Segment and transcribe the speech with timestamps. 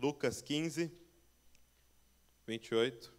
[0.00, 0.90] Lucas 15,
[2.46, 3.12] 28.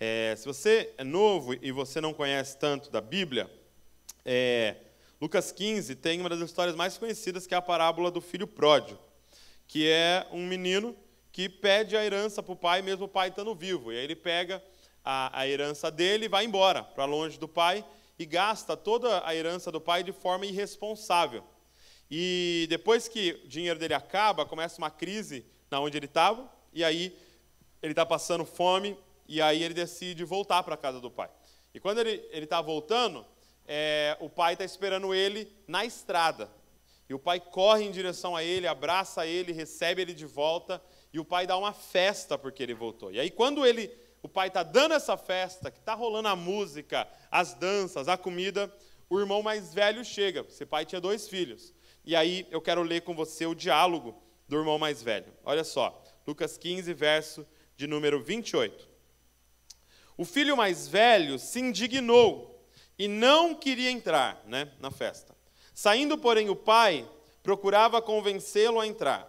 [0.00, 3.50] É, se você é novo e você não conhece tanto da Bíblia,
[4.24, 4.76] é,
[5.20, 8.98] Lucas 15 tem uma das histórias mais conhecidas, que é a parábola do filho pródigo,
[9.68, 10.96] que é um menino
[11.30, 13.92] que pede a herança para o pai, mesmo o pai estando vivo.
[13.92, 14.64] E aí ele pega
[15.04, 17.84] a, a herança dele e vai embora, para longe do pai,
[18.18, 21.51] e gasta toda a herança do pai de forma irresponsável.
[22.14, 26.84] E depois que o dinheiro dele acaba, começa uma crise na onde ele estava, e
[26.84, 27.16] aí
[27.80, 31.30] ele está passando fome, e aí ele decide voltar para a casa do pai.
[31.72, 33.24] E quando ele está voltando,
[33.66, 36.50] é, o pai está esperando ele na estrada.
[37.08, 40.82] E o pai corre em direção a ele, abraça ele, recebe ele de volta,
[41.14, 43.10] e o pai dá uma festa porque ele voltou.
[43.10, 43.90] E aí, quando ele,
[44.22, 48.70] o pai está dando essa festa, que está rolando a música, as danças, a comida,
[49.08, 50.44] o irmão mais velho chega.
[50.46, 51.72] Esse pai tinha dois filhos.
[52.04, 55.32] E aí eu quero ler com você o diálogo do irmão mais velho.
[55.44, 58.88] Olha só, Lucas 15, verso de número 28.
[60.16, 62.66] O filho mais velho se indignou
[62.98, 65.34] e não queria entrar né, na festa.
[65.74, 67.08] Saindo, porém, o pai
[67.42, 69.28] procurava convencê-lo a entrar.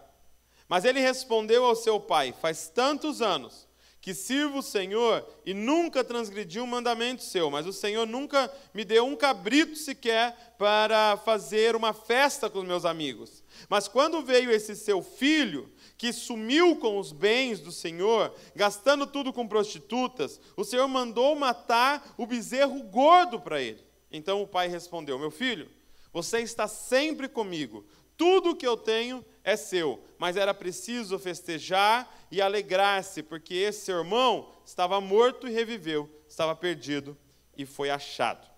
[0.68, 3.63] Mas ele respondeu ao seu pai: Faz tantos anos
[4.04, 8.84] que sirvo o Senhor e nunca transgredi um mandamento seu, mas o Senhor nunca me
[8.84, 13.42] deu um cabrito sequer para fazer uma festa com os meus amigos.
[13.66, 19.32] Mas quando veio esse seu filho, que sumiu com os bens do Senhor, gastando tudo
[19.32, 23.82] com prostitutas, o Senhor mandou matar o bezerro gordo para ele.
[24.12, 25.66] Então o pai respondeu: Meu filho,
[26.12, 27.86] você está sempre comigo,
[28.18, 33.98] tudo que eu tenho é seu, mas era preciso festejar e alegrar-se, porque esse seu
[33.98, 37.16] irmão estava morto e reviveu, estava perdido
[37.56, 38.50] e foi achado.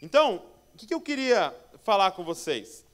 [0.00, 2.86] Então, o que eu queria falar com vocês?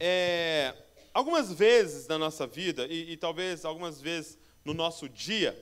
[0.00, 0.74] É,
[1.12, 5.54] algumas vezes na nossa vida, e, e talvez algumas vezes no nosso dia,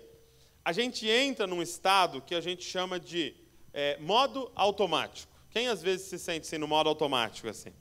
[0.64, 3.34] a gente entra num estado que a gente chama de
[3.74, 5.32] é, modo automático.
[5.50, 7.72] Quem às vezes se sente assim, no modo automático assim?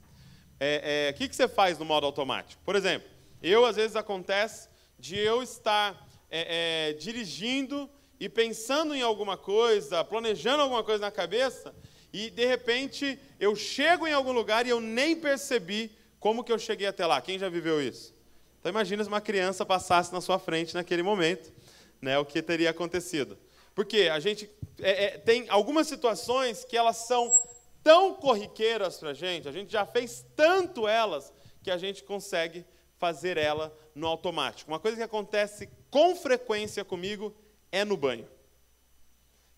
[0.62, 2.62] O é, é, que, que você faz no modo automático?
[2.64, 3.08] Por exemplo,
[3.42, 7.90] eu às vezes acontece de eu estar é, é, dirigindo
[8.20, 11.74] e pensando em alguma coisa, planejando alguma coisa na cabeça,
[12.12, 15.90] e de repente eu chego em algum lugar e eu nem percebi
[16.20, 17.20] como que eu cheguei até lá?
[17.20, 18.14] Quem já viveu isso?
[18.60, 21.52] Então imagina se uma criança passasse na sua frente naquele momento,
[22.00, 23.36] né, o que teria acontecido.
[23.74, 24.48] Porque a gente
[24.80, 27.32] é, é, tem algumas situações que elas são
[27.82, 31.32] tão corriqueiras para a gente, a gente já fez tanto elas,
[31.62, 32.64] que a gente consegue
[32.98, 34.70] fazer ela no automático.
[34.70, 37.34] Uma coisa que acontece com frequência comigo
[37.70, 38.28] é no banho.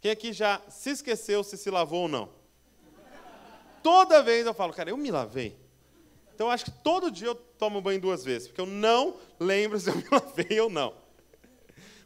[0.01, 2.31] Quem aqui já se esqueceu se se lavou ou não?
[3.83, 5.59] Toda vez eu falo, cara, eu me lavei.
[6.35, 9.89] Então, acho que todo dia eu tomo banho duas vezes, porque eu não lembro se
[9.89, 10.95] eu me lavei ou não.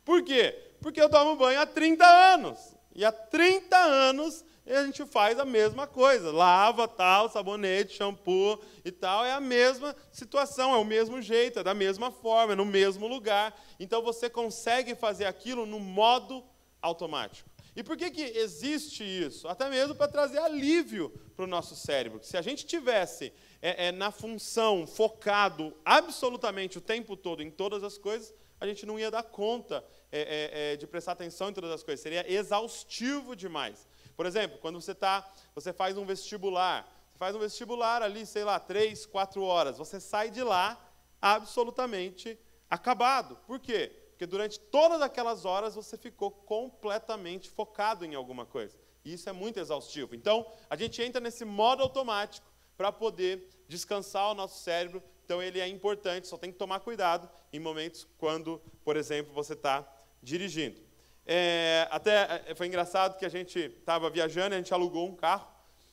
[0.05, 0.73] Por quê?
[0.81, 2.77] Porque eu tomo banho há 30 anos.
[2.95, 6.31] E há 30 anos a gente faz a mesma coisa.
[6.31, 9.25] Lava, tal, sabonete, shampoo e tal.
[9.25, 13.07] É a mesma situação, é o mesmo jeito, é da mesma forma, é no mesmo
[13.07, 13.59] lugar.
[13.81, 16.45] Então você consegue fazer aquilo no modo
[16.83, 17.49] automático.
[17.79, 19.47] E por que, que existe isso?
[19.47, 22.19] Até mesmo para trazer alívio para o nosso cérebro.
[22.23, 27.85] Se a gente tivesse é, é, na função, focado absolutamente o tempo todo em todas
[27.85, 31.53] as coisas, a gente não ia dar conta é, é, é, de prestar atenção em
[31.53, 32.03] todas as coisas.
[32.03, 33.87] Seria exaustivo demais.
[34.19, 35.25] Por exemplo, quando você tá,
[35.55, 40.01] você faz um vestibular, você faz um vestibular ali, sei lá, três, quatro horas, você
[40.01, 40.77] sai de lá
[41.23, 42.37] absolutamente
[42.69, 43.37] acabado.
[43.47, 43.93] Por quê?
[44.11, 48.77] Porque durante todas aquelas horas você ficou completamente focado em alguma coisa.
[49.05, 50.17] E isso é muito exaustivo.
[50.17, 55.01] Então, a gente entra nesse modo automático para poder descansar o nosso cérebro.
[55.25, 59.53] Então, ele é importante, só tem que tomar cuidado em momentos quando, por exemplo, você
[59.53, 59.89] está
[60.21, 60.88] dirigindo.
[61.31, 65.47] É, até é, foi engraçado que a gente estava viajando, a gente alugou um carro,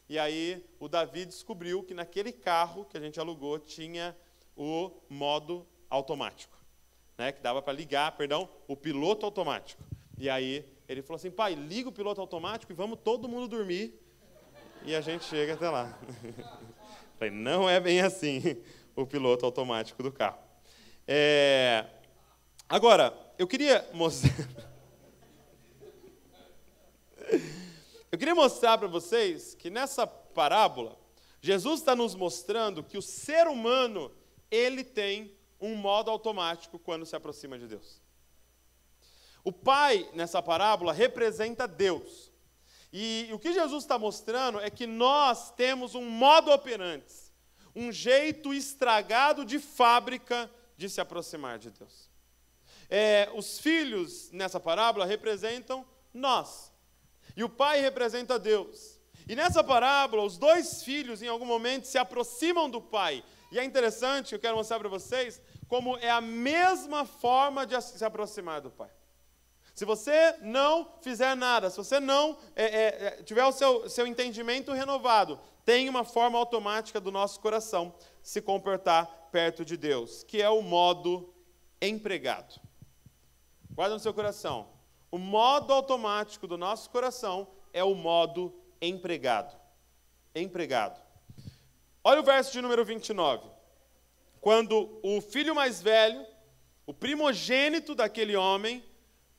[0.07, 4.15] e aí o Davi descobriu que naquele carro que a gente alugou tinha
[4.55, 6.57] o modo automático,
[7.17, 9.83] né, que dava para ligar, perdão, o piloto automático.
[10.17, 13.93] E aí ele falou assim, pai, liga o piloto automático e vamos todo mundo dormir,
[14.85, 15.99] e a gente chega até lá.
[17.19, 18.41] Falei, não é bem assim
[18.95, 20.39] o piloto automático do carro.
[21.05, 21.85] É...
[22.69, 24.31] Agora, eu queria mostrar.
[28.15, 30.97] eu queria mostrar para vocês que nessa parábola,
[31.41, 34.09] Jesus está nos mostrando que o ser humano,
[34.49, 38.01] ele tem um modo automático quando se aproxima de Deus.
[39.43, 42.31] O pai, nessa parábola, representa Deus.
[42.93, 47.13] E o que Jesus está mostrando é que nós temos um modo operante,
[47.75, 52.09] um jeito estragado de fábrica de se aproximar de Deus.
[52.89, 56.71] É, os filhos nessa parábola representam nós,
[57.35, 58.99] e o pai representa Deus.
[59.27, 63.23] E nessa parábola, os dois filhos, em algum momento, se aproximam do pai.
[63.51, 68.05] E é interessante, eu quero mostrar para vocês, como é a mesma forma de se
[68.05, 68.89] aproximar do pai.
[69.73, 74.07] Se você não fizer nada, se você não é, é, é, tiver o seu, seu
[74.07, 77.93] entendimento renovado, tem uma forma automática do nosso coração
[78.23, 81.33] se comportar perto de Deus, que é o modo
[81.81, 82.61] empregado.
[83.71, 84.74] Guarda no seu coração.
[85.11, 89.55] O modo automático do nosso coração é o modo empregado.
[90.33, 91.01] Empregado.
[92.03, 93.49] Olha o verso de número 29.
[94.41, 96.25] Quando o filho mais velho,
[96.85, 98.83] o primogênito daquele homem,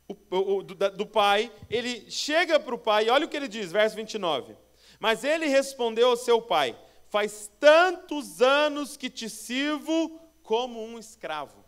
[0.08, 3.48] o, o, do, do pai, ele chega para o pai, e olha o que ele
[3.48, 4.56] diz, verso 29.
[4.98, 6.76] Mas ele respondeu ao seu pai:
[7.08, 11.65] Faz tantos anos que te sirvo como um escravo.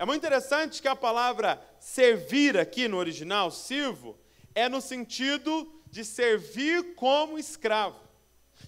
[0.00, 4.18] É muito interessante que a palavra servir aqui no original, sirvo,
[4.54, 8.00] é no sentido de servir como escravo.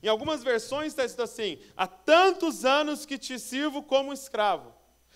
[0.02, 4.74] Em algumas versões está escrito assim: há tantos anos que te sirvo como escravo,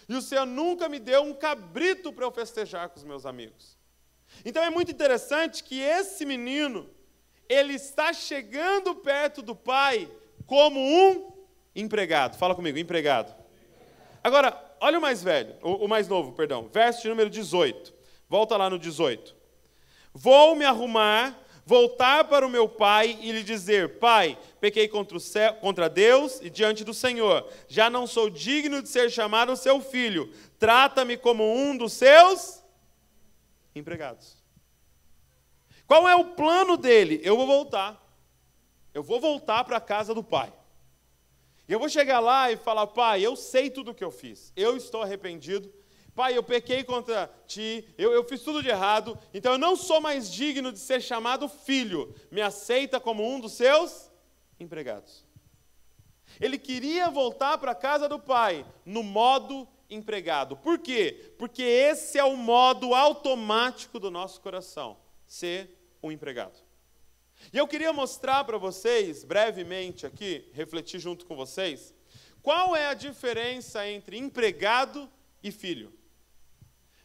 [0.08, 3.76] e o Senhor nunca me deu um cabrito para eu festejar com os meus amigos.
[4.42, 6.88] Então é muito interessante que esse menino,
[7.46, 10.10] ele está chegando perto do pai
[10.46, 11.30] como um
[11.74, 12.38] empregado.
[12.38, 13.36] Fala comigo, empregado.
[14.24, 17.94] Agora, olha o mais velho, o, mais novo, perdão, verso número 18.
[18.28, 19.34] Volta lá no 18.
[20.12, 25.54] Vou me arrumar, voltar para o meu pai e lhe dizer: Pai, pequei contra, céu,
[25.54, 27.46] contra Deus e diante do Senhor.
[27.68, 30.32] Já não sou digno de ser chamado seu filho.
[30.58, 32.62] Trata-me como um dos seus
[33.74, 34.36] empregados.
[35.86, 37.20] Qual é o plano dele?
[37.22, 38.02] Eu vou voltar.
[38.92, 40.52] Eu vou voltar para a casa do pai.
[41.68, 44.52] E eu vou chegar lá e falar: Pai, eu sei tudo o que eu fiz.
[44.56, 45.72] Eu estou arrependido.
[46.14, 50.00] Pai, eu pequei contra ti, eu, eu, fiz tudo de errado, então eu não sou
[50.00, 52.14] mais digno de ser chamado filho.
[52.30, 54.10] Me aceita como um dos seus
[54.58, 55.26] empregados.
[56.40, 60.56] Ele queria voltar para a casa do pai no modo empregado.
[60.56, 61.34] Por quê?
[61.38, 64.96] Porque esse é o modo automático do nosso coração,
[65.26, 65.70] ser
[66.02, 66.65] um empregado.
[67.52, 71.94] E eu queria mostrar para vocês, brevemente aqui, refletir junto com vocês,
[72.42, 75.10] qual é a diferença entre empregado
[75.42, 75.92] e filho.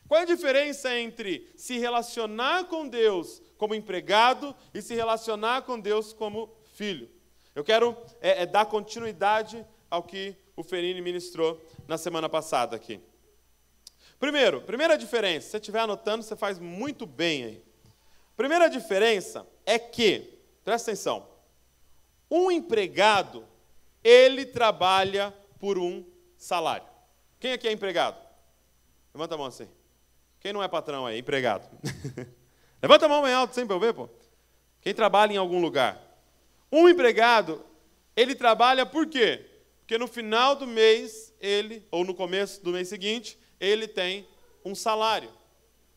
[0.08, 5.80] Qual é a diferença entre se relacionar com Deus como empregado e se relacionar com
[5.80, 7.10] Deus como filho?
[7.56, 13.00] Eu quero é, é, dar continuidade ao que o Ferini ministrou na semana passada aqui.
[14.20, 17.71] Primeiro, primeira diferença, se você estiver anotando, você faz muito bem aí.
[18.36, 21.28] Primeira diferença é que, presta atenção,
[22.30, 23.46] um empregado,
[24.04, 26.06] ele trabalha por um
[26.38, 26.88] salário.
[27.40, 28.18] Quem aqui é empregado?
[29.14, 29.68] Levanta a mão assim.
[30.40, 31.70] Quem não é patrão aí, empregado?
[32.82, 34.10] Levanta a mão bem alto, sempre eu ver, pô.
[34.82, 36.02] Quem trabalha em algum lugar.
[36.72, 37.64] Um empregado,
[38.16, 39.46] ele trabalha por quê?
[39.80, 44.28] Porque no final do mês, ele, ou no começo do mês seguinte, ele tem
[44.64, 45.30] um salário.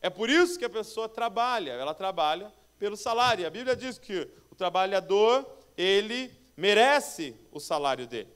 [0.04, 3.46] É por isso que a pessoa trabalha, ela trabalha pelo salário.
[3.46, 8.28] A Bíblia diz que o trabalhador, ele merece o salário dele.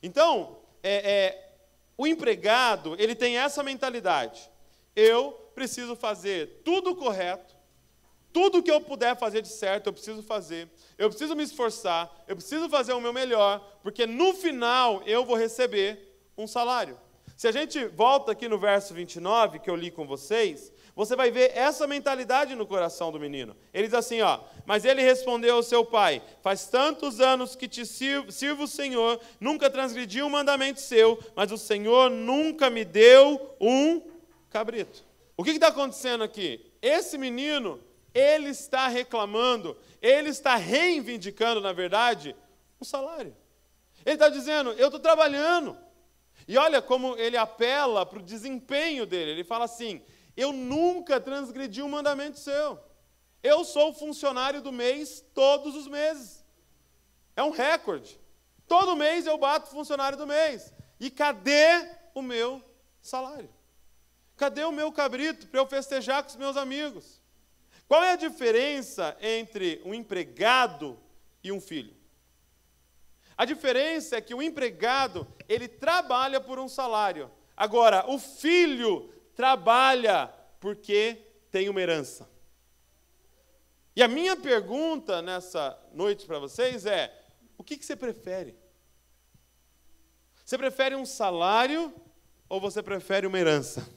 [0.00, 1.54] Então, é, é,
[1.96, 4.48] o empregado, ele tem essa mentalidade.
[4.94, 7.52] Eu preciso fazer tudo correto,
[8.32, 10.68] tudo que eu puder fazer de certo, eu preciso fazer.
[10.96, 15.34] Eu preciso me esforçar, eu preciso fazer o meu melhor, porque no final eu vou
[15.34, 16.96] receber um salário.
[17.36, 21.30] Se a gente volta aqui no verso 29, que eu li com vocês, você vai
[21.30, 23.56] ver essa mentalidade no coração do menino.
[23.72, 27.86] Ele diz assim, ó, mas ele respondeu ao seu pai: Faz tantos anos que te
[27.86, 33.54] sirvo, sirvo o Senhor, nunca transgredi um mandamento seu, mas o Senhor nunca me deu
[33.60, 34.02] um
[34.50, 35.04] cabrito.
[35.36, 36.66] O que está acontecendo aqui?
[36.82, 37.80] Esse menino,
[38.12, 42.34] ele está reclamando, ele está reivindicando, na verdade,
[42.80, 43.36] o salário.
[44.04, 45.78] Ele está dizendo: Eu estou trabalhando.
[46.48, 49.30] E olha como ele apela para o desempenho dele.
[49.30, 50.02] Ele fala assim:
[50.38, 52.78] eu nunca transgredi um mandamento seu.
[53.42, 56.44] Eu sou funcionário do mês todos os meses.
[57.34, 58.20] É um recorde.
[58.68, 60.72] Todo mês eu bato funcionário do mês.
[61.00, 62.62] E cadê o meu
[63.02, 63.52] salário?
[64.36, 67.20] Cadê o meu cabrito para eu festejar com os meus amigos?
[67.88, 70.96] Qual é a diferença entre um empregado
[71.42, 71.96] e um filho?
[73.36, 77.28] A diferença é que o empregado, ele trabalha por um salário.
[77.56, 80.26] Agora, o filho trabalha
[80.58, 81.16] porque
[81.48, 82.28] tem uma herança.
[83.94, 87.16] E a minha pergunta nessa noite para vocês é:
[87.56, 88.56] o que, que você prefere?
[90.44, 91.94] Você prefere um salário
[92.48, 93.88] ou você prefere uma herança?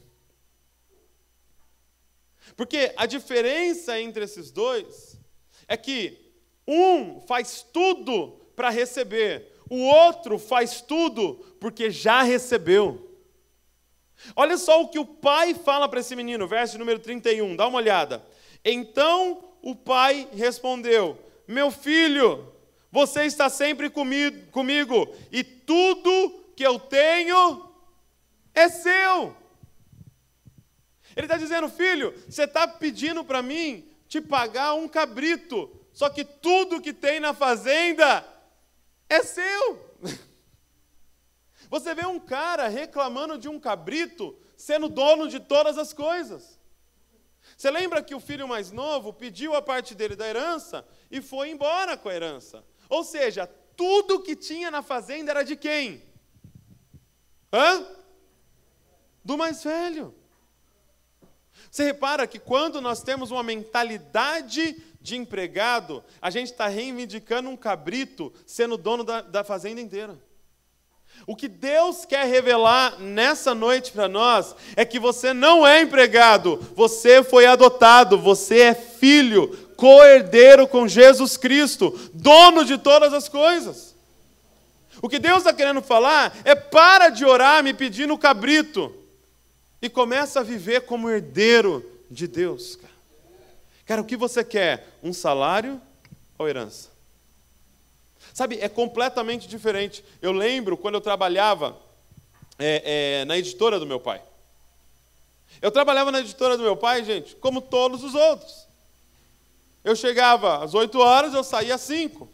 [2.55, 5.19] Porque a diferença entre esses dois
[5.67, 6.36] é que
[6.67, 13.11] um faz tudo para receber, o outro faz tudo porque já recebeu.
[14.36, 17.78] Olha só o que o pai fala para esse menino, verso número 31, dá uma
[17.78, 18.24] olhada.
[18.63, 22.51] Então o pai respondeu: Meu filho,
[22.92, 27.70] você está sempre comigo, e tudo que eu tenho
[28.54, 29.36] é seu.
[31.16, 36.24] Ele está dizendo, filho, você está pedindo para mim te pagar um cabrito, só que
[36.24, 38.25] tudo que tem na fazenda
[39.10, 39.98] é seu.
[41.72, 46.60] Você vê um cara reclamando de um cabrito sendo dono de todas as coisas.
[47.56, 51.50] Você lembra que o filho mais novo pediu a parte dele da herança e foi
[51.50, 52.62] embora com a herança?
[52.90, 53.48] Ou seja,
[53.78, 56.04] tudo que tinha na fazenda era de quem?
[57.54, 57.88] Hã?
[59.24, 60.13] Do mais velho.
[61.72, 67.56] Você repara que quando nós temos uma mentalidade de empregado, a gente está reivindicando um
[67.56, 70.20] cabrito sendo dono da, da fazenda inteira.
[71.28, 76.58] O que Deus quer revelar nessa noite para nós é que você não é empregado,
[76.75, 83.96] você foi adotado, você é filho, co-herdeiro com Jesus Cristo, dono de todas as coisas.
[85.01, 88.94] O que Deus está querendo falar é para de orar me pedindo cabrito
[89.82, 92.75] e começa a viver como herdeiro de Deus.
[92.75, 92.94] Cara.
[93.86, 94.88] cara, o que você quer?
[95.01, 95.82] Um salário
[96.38, 96.90] ou herança?
[98.33, 100.03] Sabe, é completamente diferente.
[100.21, 101.77] Eu lembro quando eu trabalhava
[102.57, 104.21] é, é, na editora do meu pai.
[105.61, 108.67] Eu trabalhava na editora do meu pai, gente, como todos os outros.
[109.83, 112.29] Eu chegava às 8 horas, eu saía às 5.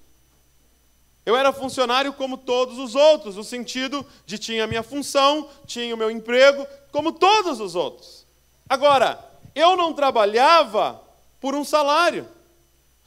[1.26, 5.94] Eu era funcionário como todos os outros, no sentido de tinha a minha função, tinha
[5.94, 8.26] o meu emprego, como todos os outros.
[8.70, 9.20] Agora,
[9.54, 11.02] eu não trabalhava
[11.42, 12.28] por um salário.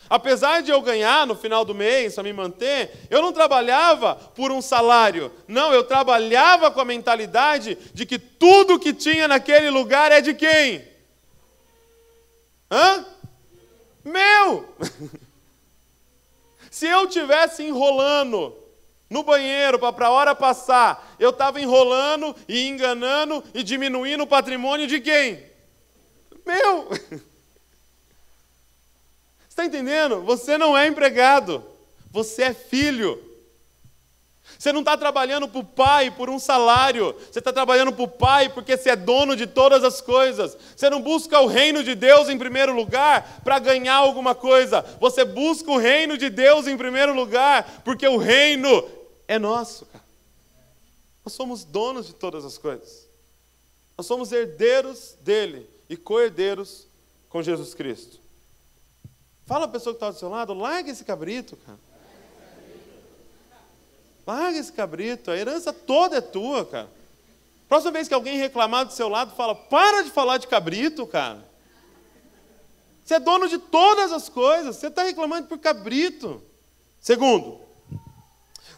[0.09, 4.51] Apesar de eu ganhar no final do mês, a me manter, eu não trabalhava por
[4.51, 5.33] um salário.
[5.47, 10.35] Não, eu trabalhava com a mentalidade de que tudo que tinha naquele lugar é de
[10.35, 10.85] quem?
[12.71, 13.07] Hã?
[14.05, 14.75] Meu!
[16.71, 18.57] Se eu tivesse enrolando
[19.09, 24.87] no banheiro para a hora passar, eu estava enrolando e enganando e diminuindo o patrimônio
[24.87, 25.45] de quem?
[26.47, 26.89] Meu!
[29.61, 30.23] Está entendendo?
[30.23, 31.63] Você não é empregado,
[32.11, 33.23] você é filho.
[34.59, 38.09] Você não está trabalhando para o pai por um salário, você está trabalhando para o
[38.09, 40.57] pai porque você é dono de todas as coisas.
[40.75, 45.27] Você não busca o reino de Deus em primeiro lugar para ganhar alguma coisa, você
[45.27, 48.89] busca o reino de Deus em primeiro lugar porque o reino
[49.29, 49.87] é nosso.
[51.23, 53.07] Nós somos donos de todas as coisas,
[53.97, 56.87] nós somos herdeiros dele e co-herdeiros
[57.29, 58.20] com Jesus Cristo.
[59.51, 61.79] Fala a pessoa que está do seu lado, larga esse cabrito, cara.
[64.25, 66.89] Larga esse cabrito, a herança toda é tua, cara.
[67.69, 71.45] Próxima vez que alguém reclamar do seu lado, fala: para de falar de cabrito, cara.
[73.05, 76.41] Você é dono de todas as coisas, você está reclamando por cabrito.
[77.01, 77.61] Segundo,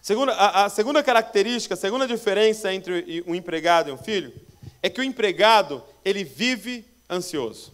[0.01, 4.33] segunda, a, a segunda característica, a segunda diferença entre um empregado e um filho,
[4.83, 7.72] é que o empregado, ele vive ansioso.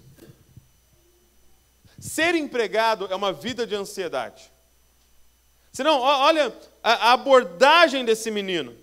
[1.99, 4.50] Ser empregado é uma vida de ansiedade.
[5.73, 6.52] Senão, olha
[6.83, 8.75] a abordagem desse menino.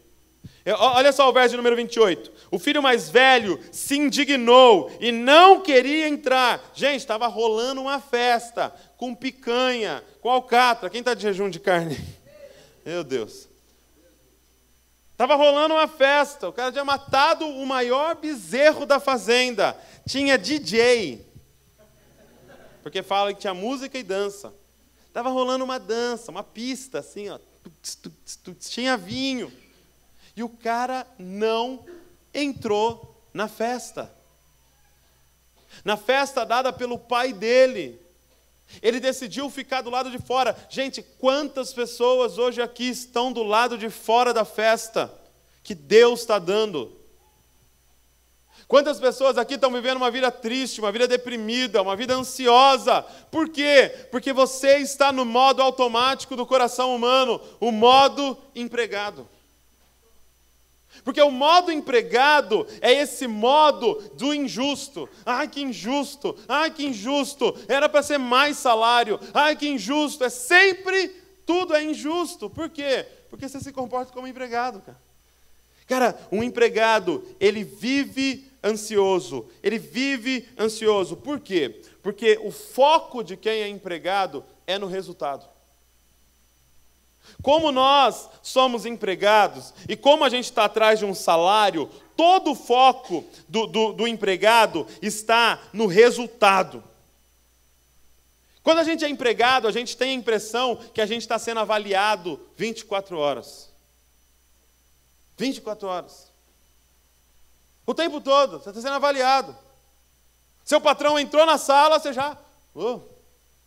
[0.63, 2.31] É, olha só o verso número 28.
[2.49, 6.59] O filho mais velho se indignou e não queria entrar.
[6.73, 10.89] Gente, estava rolando uma festa com picanha, com alcatra.
[10.89, 11.97] Quem está de jejum de carne?
[12.83, 13.47] Meu Deus.
[15.11, 16.49] Estava rolando uma festa.
[16.49, 19.77] O cara tinha matado o maior bezerro da fazenda.
[20.07, 21.25] Tinha DJ.
[22.85, 24.53] Porque fala que tinha música e dança.
[25.07, 27.39] Estava rolando uma dança, uma pista, assim, ó.
[28.59, 29.51] Tinha vinho.
[30.35, 31.83] E o cara não
[32.31, 34.13] entrou na festa.
[35.83, 37.99] Na festa dada pelo pai dele.
[38.83, 40.55] Ele decidiu ficar do lado de fora.
[40.69, 45.11] Gente, quantas pessoas hoje aqui estão do lado de fora da festa
[45.63, 46.95] que Deus está dando?
[48.67, 53.03] Quantas pessoas aqui estão vivendo uma vida triste, uma vida deprimida, uma vida ansiosa?
[53.29, 54.07] Por quê?
[54.09, 59.27] Porque você está no modo automático do coração humano, o modo empregado.
[61.03, 65.07] Porque o modo empregado é esse modo do injusto.
[65.25, 66.35] Ai, que injusto!
[66.47, 67.55] Ai, que injusto!
[67.67, 69.19] Era para ser mais salário.
[69.33, 70.23] Ai, que injusto!
[70.23, 71.09] É sempre
[71.45, 72.49] tudo é injusto.
[72.49, 73.05] Por quê?
[73.29, 75.05] Porque você se comporta como empregado, cara.
[75.87, 79.47] Cara, um empregado, ele vive ansioso.
[79.61, 81.15] Ele vive ansioso.
[81.15, 81.81] Por quê?
[82.01, 85.45] Porque o foco de quem é empregado é no resultado.
[87.41, 92.55] Como nós somos empregados e como a gente está atrás de um salário, todo o
[92.55, 96.83] foco do, do, do empregado está no resultado.
[98.63, 101.59] Quando a gente é empregado, a gente tem a impressão que a gente está sendo
[101.59, 103.71] avaliado 24 horas.
[105.37, 106.24] 24 horas.
[107.85, 109.55] O tempo todo, você está sendo avaliado.
[110.63, 112.37] Seu patrão entrou na sala, você já.
[112.73, 112.99] Oh,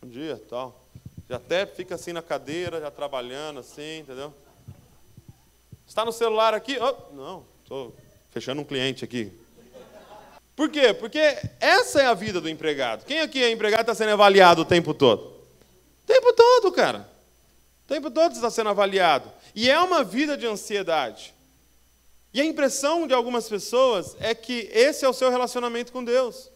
[0.01, 0.83] bom dia, tal.
[1.29, 4.33] Já até fica assim na cadeira, já trabalhando assim, entendeu?
[5.87, 6.77] Está no celular aqui?
[6.77, 7.95] Oh, não, estou
[8.31, 9.31] fechando um cliente aqui.
[10.55, 10.93] Por quê?
[10.93, 11.19] Porque
[11.61, 13.05] essa é a vida do empregado.
[13.05, 15.21] Quem aqui é empregado está sendo avaliado o tempo todo?
[16.03, 17.09] O tempo todo, cara.
[17.85, 19.31] O tempo todo está sendo avaliado.
[19.55, 21.33] E é uma vida de ansiedade.
[22.33, 26.51] E a impressão de algumas pessoas é que esse é o seu relacionamento com Deus.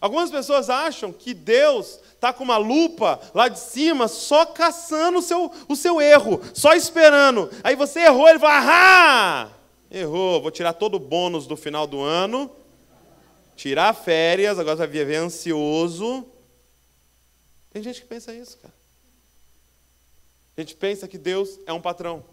[0.00, 5.22] Algumas pessoas acham que Deus está com uma lupa lá de cima, só caçando o
[5.22, 7.50] seu, o seu erro, só esperando.
[7.64, 9.50] Aí você errou, ele fala: ah,
[9.90, 12.50] errou, vou tirar todo o bônus do final do ano,
[13.56, 16.26] tirar férias, agora vai viver ansioso.
[17.70, 18.74] Tem gente que pensa isso, cara.
[20.56, 22.24] A gente pensa que Deus é um patrão,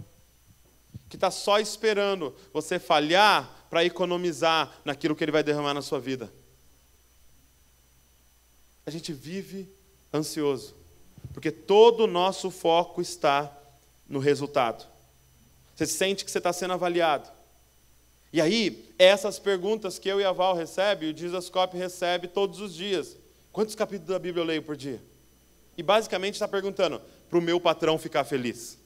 [1.10, 6.00] que está só esperando você falhar para economizar naquilo que Ele vai derramar na sua
[6.00, 6.32] vida
[8.86, 9.68] a gente vive
[10.14, 10.76] ansioso,
[11.34, 13.52] porque todo o nosso foco está
[14.08, 14.86] no resultado.
[15.76, 17.30] Você sente que você está sendo avaliado.
[18.32, 22.74] E aí, essas perguntas que eu e a Val recebe, o Jesus recebe todos os
[22.76, 23.18] dias.
[23.52, 25.02] Quantos capítulos da Bíblia eu leio por dia?
[25.78, 28.78] E basicamente está perguntando para o meu patrão ficar feliz.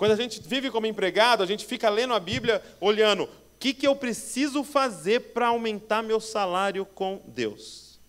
[0.00, 3.28] Quando a gente vive como empregado, a gente fica lendo a Bíblia, olhando
[3.60, 8.00] que, que eu preciso fazer para aumentar meu salário com Deus?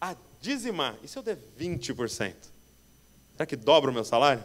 [0.00, 0.98] A dizimar.
[1.04, 2.34] E se eu der 20%?
[3.30, 4.42] Será que dobra o meu salário?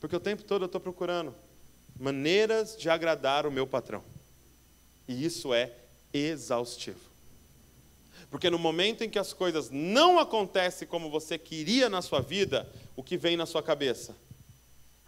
[0.00, 1.34] Porque o tempo todo eu estou procurando
[2.00, 4.02] maneiras de agradar o meu patrão.
[5.06, 5.70] E isso é
[6.14, 7.12] exaustivo.
[8.30, 12.66] Porque no momento em que as coisas não acontecem como você queria na sua vida,
[12.96, 14.16] o que vem na sua cabeça?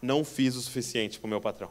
[0.01, 1.71] Não fiz o suficiente para o meu patrão.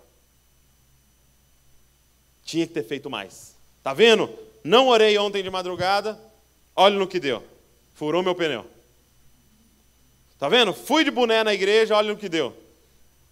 [2.44, 3.56] Tinha que ter feito mais.
[3.84, 4.30] Tá vendo?
[4.64, 6.20] Não orei ontem de madrugada.
[6.76, 7.44] Olha no que deu.
[7.94, 8.66] Furou meu pneu.
[10.38, 10.74] Tá vendo?
[10.74, 12.56] Fui de boné na igreja, olha no que deu.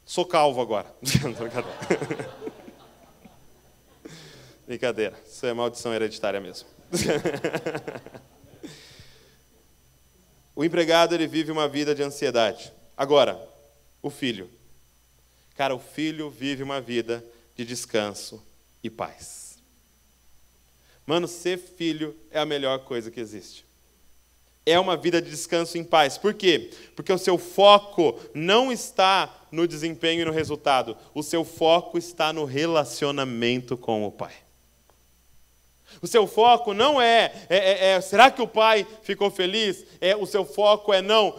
[0.06, 0.94] Sou calvo agora.
[4.66, 5.20] Brincadeira.
[5.26, 6.68] Isso é maldição hereditária mesmo.
[10.56, 12.72] o empregado ele vive uma vida de ansiedade.
[12.96, 13.40] Agora,
[14.02, 14.50] o filho.
[15.56, 17.24] Cara, o filho vive uma vida
[17.56, 18.44] de descanso
[18.84, 19.58] e paz.
[21.06, 23.66] Mano, ser filho é a melhor coisa que existe.
[24.66, 26.18] É uma vida de descanso em paz.
[26.18, 26.72] Por quê?
[26.96, 30.98] Porque o seu foco não está no desempenho e no resultado.
[31.14, 34.34] O seu foco está no relacionamento com o Pai.
[36.04, 39.86] O seu foco não é, é, é, é será que o pai ficou feliz?
[40.02, 41.32] É, o seu foco é não,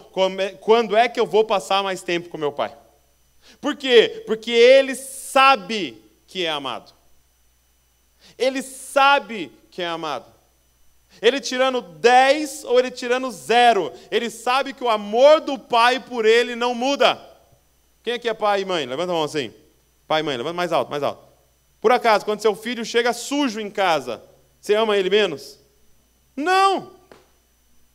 [0.59, 2.75] quando é que eu vou passar mais tempo com meu pai?
[3.61, 4.23] Por quê?
[4.25, 6.91] Porque ele sabe que é amado.
[8.39, 10.25] Ele sabe que é amado.
[11.21, 16.25] Ele tirando 10 ou ele tirando zero, ele sabe que o amor do pai por
[16.25, 17.21] ele não muda.
[18.01, 18.87] Quem aqui é pai e mãe?
[18.87, 19.53] Levanta a mão assim.
[20.07, 21.23] Pai e mãe, levanta mais alto, mais alto.
[21.79, 24.23] Por acaso, quando seu filho chega sujo em casa,
[24.65, 25.59] você ama ele menos?
[26.35, 26.93] Não.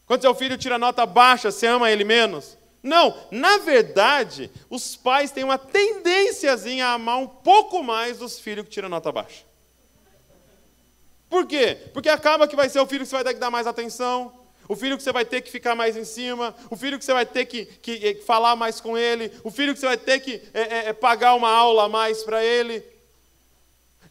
[0.06, 2.56] Quando seu filho tira nota baixa, você ama ele menos?
[2.80, 3.12] Não.
[3.28, 8.70] Na verdade, os pais têm uma tendênciazinha a amar um pouco mais os filhos que
[8.70, 9.42] tiram nota baixa.
[11.28, 11.76] Por quê?
[11.92, 14.32] Porque acaba que vai ser o filho que você vai ter que dar mais atenção,
[14.68, 17.12] o filho que você vai ter que ficar mais em cima, o filho que você
[17.12, 20.20] vai ter que, que, eh, falar mais com ele, o filho que você vai ter
[20.20, 22.80] que é, é, pagar uma aula a mais para ele.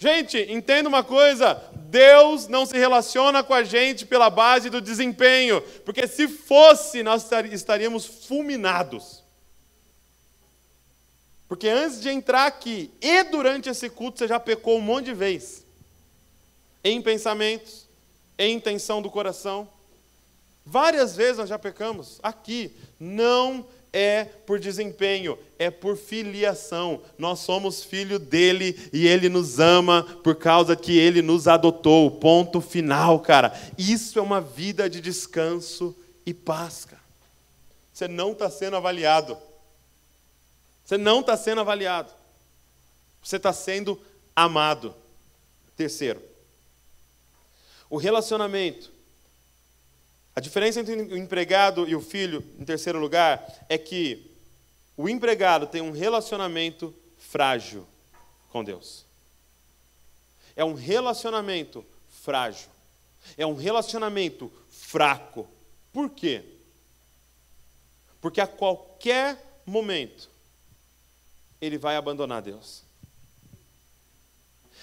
[0.02, 5.60] Gente, entenda uma coisa: Deus não se relaciona com a gente pela base do desempenho,
[5.84, 9.24] porque se fosse, nós estaríamos fulminados.
[11.48, 15.16] Porque antes de entrar aqui e durante esse culto, você já pecou um monte de
[15.16, 15.66] vezes
[16.84, 17.88] em pensamentos,
[18.38, 19.68] em intenção do coração.
[20.64, 22.72] Várias vezes nós já pecamos aqui.
[23.00, 27.02] Não é por desempenho, é por filiação.
[27.18, 32.12] Nós somos filho dele e ele nos ama por causa que ele nos adotou.
[32.12, 33.60] Ponto final, cara.
[33.78, 37.02] Isso é uma vida de descanso e paz, cara.
[37.92, 39.38] Você não está sendo avaliado.
[40.86, 42.12] Você não está sendo avaliado.
[43.22, 44.00] Você está sendo
[44.36, 44.96] amado.
[45.76, 46.22] Terceiro,
[47.90, 48.99] o relacionamento.
[50.40, 54.32] A diferença entre o empregado e o filho, em terceiro lugar, é que
[54.96, 57.86] o empregado tem um relacionamento frágil
[58.48, 59.06] com Deus.
[60.56, 62.70] É um relacionamento frágil.
[63.38, 65.46] É um relacionamento fraco.
[65.92, 66.42] Por quê?
[68.22, 70.30] Porque a qualquer momento
[71.60, 72.86] ele vai abandonar Deus.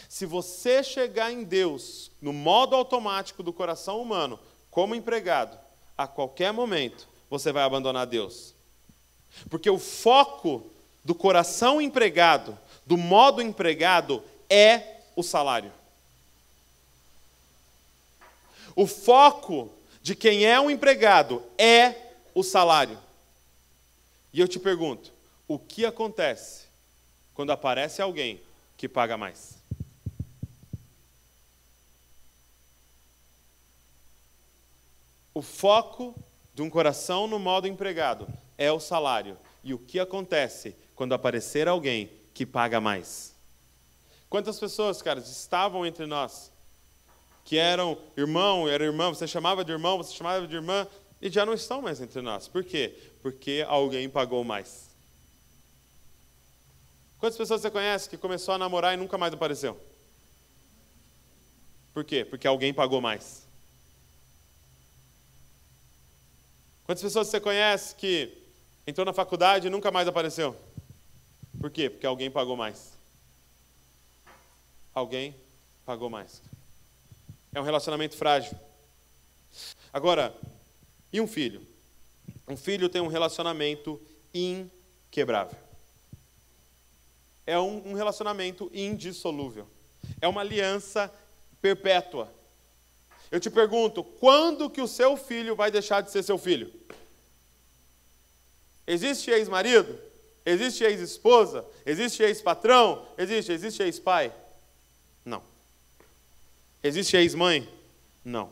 [0.06, 4.38] Se você chegar em Deus no modo automático do coração humano,
[4.76, 5.58] como empregado,
[5.96, 8.54] a qualquer momento você vai abandonar Deus.
[9.48, 10.70] Porque o foco
[11.02, 15.72] do coração empregado, do modo empregado, é o salário.
[18.74, 21.94] O foco de quem é um empregado é
[22.34, 22.98] o salário.
[24.30, 25.10] E eu te pergunto:
[25.48, 26.66] o que acontece
[27.32, 28.42] quando aparece alguém
[28.76, 29.55] que paga mais?
[35.36, 36.18] O foco
[36.54, 39.36] de um coração no modo empregado é o salário.
[39.62, 43.34] E o que acontece quando aparecer alguém que paga mais?
[44.30, 46.50] Quantas pessoas, cara, estavam entre nós
[47.44, 50.88] que eram irmão, era irmã, você chamava de irmão, você chamava de irmã,
[51.20, 52.48] e já não estão mais entre nós.
[52.48, 52.96] Por quê?
[53.20, 54.88] Porque alguém pagou mais.
[57.18, 59.78] Quantas pessoas você conhece que começou a namorar e nunca mais apareceu?
[61.92, 62.24] Por quê?
[62.24, 63.45] Porque alguém pagou mais.
[66.86, 68.32] Quantas pessoas você conhece que
[68.86, 70.54] entrou na faculdade e nunca mais apareceu?
[71.60, 71.90] Por quê?
[71.90, 72.92] Porque alguém pagou mais.
[74.94, 75.34] Alguém
[75.84, 76.40] pagou mais.
[77.52, 78.56] É um relacionamento frágil.
[79.92, 80.32] Agora,
[81.12, 81.66] e um filho?
[82.46, 84.00] Um filho tem um relacionamento
[84.32, 85.58] inquebrável.
[87.44, 89.66] É um, relacionamento indissolúvel.
[90.20, 91.12] É uma aliança
[91.60, 92.32] perpétua.
[93.30, 96.72] Eu te pergunto, quando que o seu filho vai deixar de ser seu filho?
[98.86, 99.98] Existe ex-marido?
[100.44, 101.64] Existe ex-esposa?
[101.84, 103.04] Existe ex-patrão?
[103.18, 104.32] Existe, existe ex-pai?
[105.24, 105.42] Não.
[106.82, 107.68] Existe ex-mãe?
[108.24, 108.50] Não.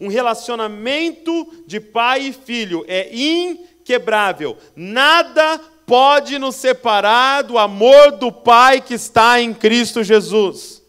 [0.00, 4.56] Um relacionamento de pai e filho é inquebrável.
[4.76, 10.81] Nada pode nos separar do amor do Pai que está em Cristo Jesus.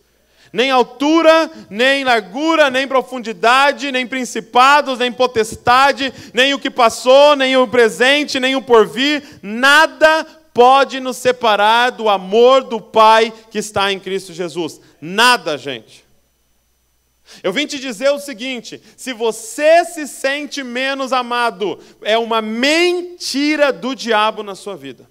[0.54, 7.58] Nem altura, nem largura, nem profundidade, nem principados, nem potestade, nem o que passou, nem
[7.58, 13.92] o presente, nem o porvir, nada pode nos separar do amor do Pai que está
[13.92, 14.80] em Cristo Jesus.
[15.02, 16.06] Nada, gente.
[17.42, 23.74] Eu vim te dizer o seguinte: se você se sente menos amado, é uma mentira
[23.74, 25.10] do diabo na sua vida.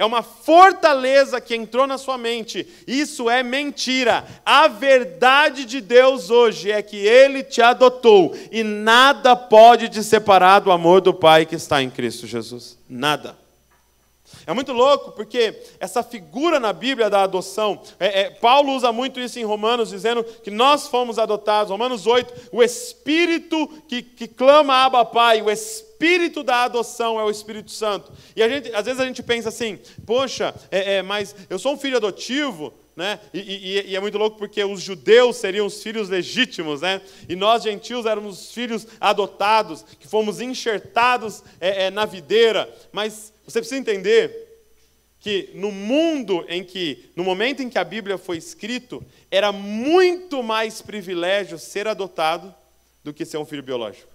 [0.00, 2.66] É uma fortaleza que entrou na sua mente.
[2.86, 4.24] Isso é mentira.
[4.46, 10.60] A verdade de Deus hoje é que Ele te adotou e nada pode te separar
[10.60, 12.78] do amor do Pai que está em Cristo Jesus.
[12.88, 13.36] Nada.
[14.46, 19.20] É muito louco porque essa figura na Bíblia da adoção, é, é, Paulo usa muito
[19.20, 21.70] isso em Romanos, dizendo que nós fomos adotados.
[21.70, 25.89] Romanos 8, o Espírito que, que clama Abba Pai, o Espírito
[26.44, 28.10] da adoção é o Espírito Santo.
[28.34, 31.74] E a gente, às vezes a gente pensa assim, poxa, é, é, mas eu sou
[31.74, 33.20] um filho adotivo, né?
[33.32, 37.00] E, e, e, é muito louco porque os judeus seriam os filhos legítimos, né?
[37.28, 42.68] E nós, gentios, éramos os filhos adotados, que fomos enxertados é, é, na videira.
[42.92, 44.48] Mas você precisa entender
[45.20, 50.42] que no mundo em que, no momento em que a Bíblia foi escrito, era muito
[50.42, 52.54] mais privilégio ser adotado
[53.04, 54.08] do que ser um filho biológico.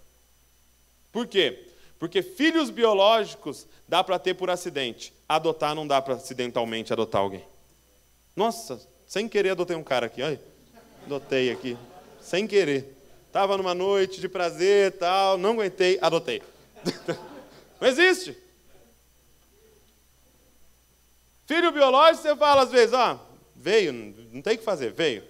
[1.11, 1.64] Por quê?
[1.99, 7.43] Porque filhos biológicos dá para ter por acidente, adotar não dá para acidentalmente adotar alguém.
[8.35, 10.41] Nossa, sem querer adotei um cara aqui, olha.
[11.05, 11.77] Adotei aqui,
[12.19, 12.95] sem querer.
[13.27, 16.41] Estava numa noite de prazer tal, não aguentei, adotei.
[17.79, 18.37] não existe.
[21.45, 23.19] Filho biológico, você fala às vezes, ó,
[23.55, 23.93] veio,
[24.31, 25.23] não tem o que fazer, veio.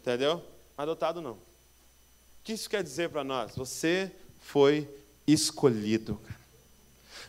[0.00, 0.42] Entendeu?
[0.76, 1.32] Adotado não.
[1.32, 1.38] O
[2.42, 3.54] que isso quer dizer para nós?
[3.54, 4.88] Você foi
[5.28, 6.20] escolhido.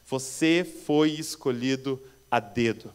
[0.08, 2.92] Você foi escolhido a dedo.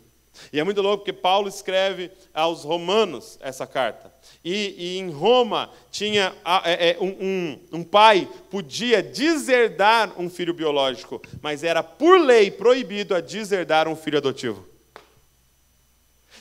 [0.53, 4.13] E é muito louco porque Paulo escreve aos romanos essa carta.
[4.45, 10.53] E, e em Roma tinha é, é, um, um, um pai podia deserdar um filho
[10.53, 14.74] biológico, mas era por lei proibido a deserdar um filho adotivo.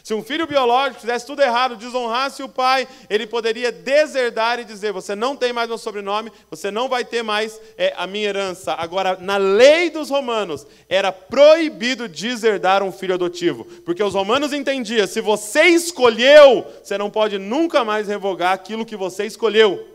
[0.03, 4.91] Se um filho biológico fizesse tudo errado, desonrasse o pai, ele poderia deserdar e dizer:
[4.91, 8.73] Você não tem mais meu sobrenome, você não vai ter mais é, a minha herança.
[8.73, 15.07] Agora, na lei dos romanos, era proibido deserdar um filho adotivo, porque os romanos entendiam:
[15.07, 19.87] se você escolheu, você não pode nunca mais revogar aquilo que você escolheu.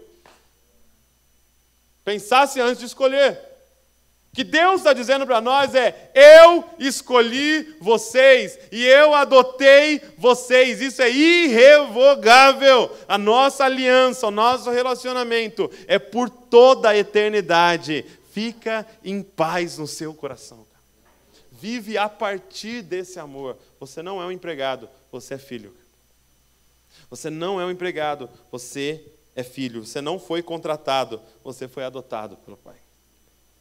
[2.02, 3.47] Pensasse antes de escolher
[4.38, 10.80] que Deus está dizendo para nós é: eu escolhi vocês e eu adotei vocês.
[10.80, 12.96] Isso é irrevogável.
[13.08, 18.04] A nossa aliança, o nosso relacionamento é por toda a eternidade.
[18.30, 20.64] Fica em paz no seu coração.
[21.50, 23.58] Vive a partir desse amor.
[23.80, 25.74] Você não é um empregado, você é filho.
[27.10, 29.84] Você não é um empregado, você é filho.
[29.84, 32.76] Você não foi contratado, você foi adotado pelo Pai.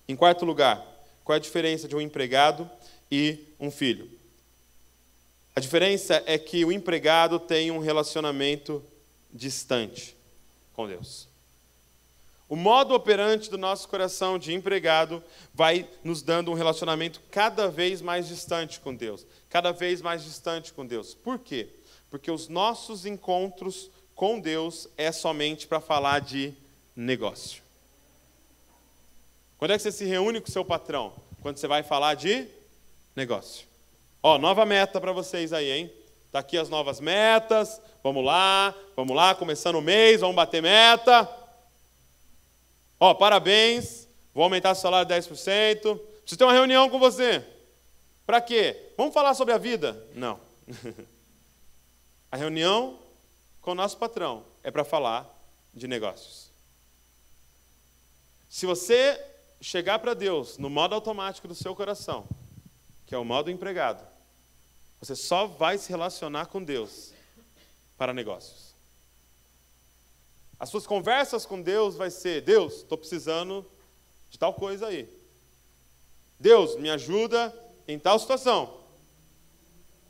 [0.07, 0.85] Em quarto lugar,
[1.23, 2.69] qual é a diferença de um empregado
[3.11, 4.09] e um filho?
[5.53, 8.83] A diferença é que o empregado tem um relacionamento
[9.33, 10.15] distante
[10.73, 11.27] com Deus.
[12.47, 15.21] O modo operante do nosso coração de empregado
[15.53, 20.71] vai nos dando um relacionamento cada vez mais distante com Deus, cada vez mais distante
[20.71, 21.13] com Deus.
[21.13, 21.67] Por quê?
[22.09, 26.53] Porque os nossos encontros com Deus é somente para falar de
[26.95, 27.66] negócio.
[29.57, 31.13] Quando é que você se reúne com o seu patrão?
[31.41, 32.47] Quando você vai falar de
[33.15, 33.65] negócio.
[34.21, 35.93] Ó, nova meta para vocês aí, hein?
[36.31, 37.81] Tá aqui as novas metas.
[38.03, 41.27] Vamos lá, vamos lá, começando o mês, vamos bater meta.
[42.99, 44.07] Ó, parabéns.
[44.33, 45.97] Vou aumentar o salário 10%.
[45.97, 47.43] Preciso ter uma reunião com você.
[48.25, 48.91] Para quê?
[48.95, 50.05] Vamos falar sobre a vida?
[50.13, 50.39] Não.
[52.31, 52.99] a reunião
[53.61, 55.27] com o nosso patrão é para falar
[55.73, 56.51] de negócios.
[58.49, 59.19] Se você
[59.59, 62.27] chegar para Deus no modo automático do seu coração,
[63.05, 64.05] que é o modo empregado,
[64.99, 67.13] você só vai se relacionar com Deus
[67.97, 68.75] para negócios.
[70.59, 73.65] As suas conversas com Deus vai ser: Deus, estou precisando
[74.29, 75.07] de tal coisa aí.
[76.39, 77.53] Deus, me ajuda
[77.87, 78.77] em tal situação.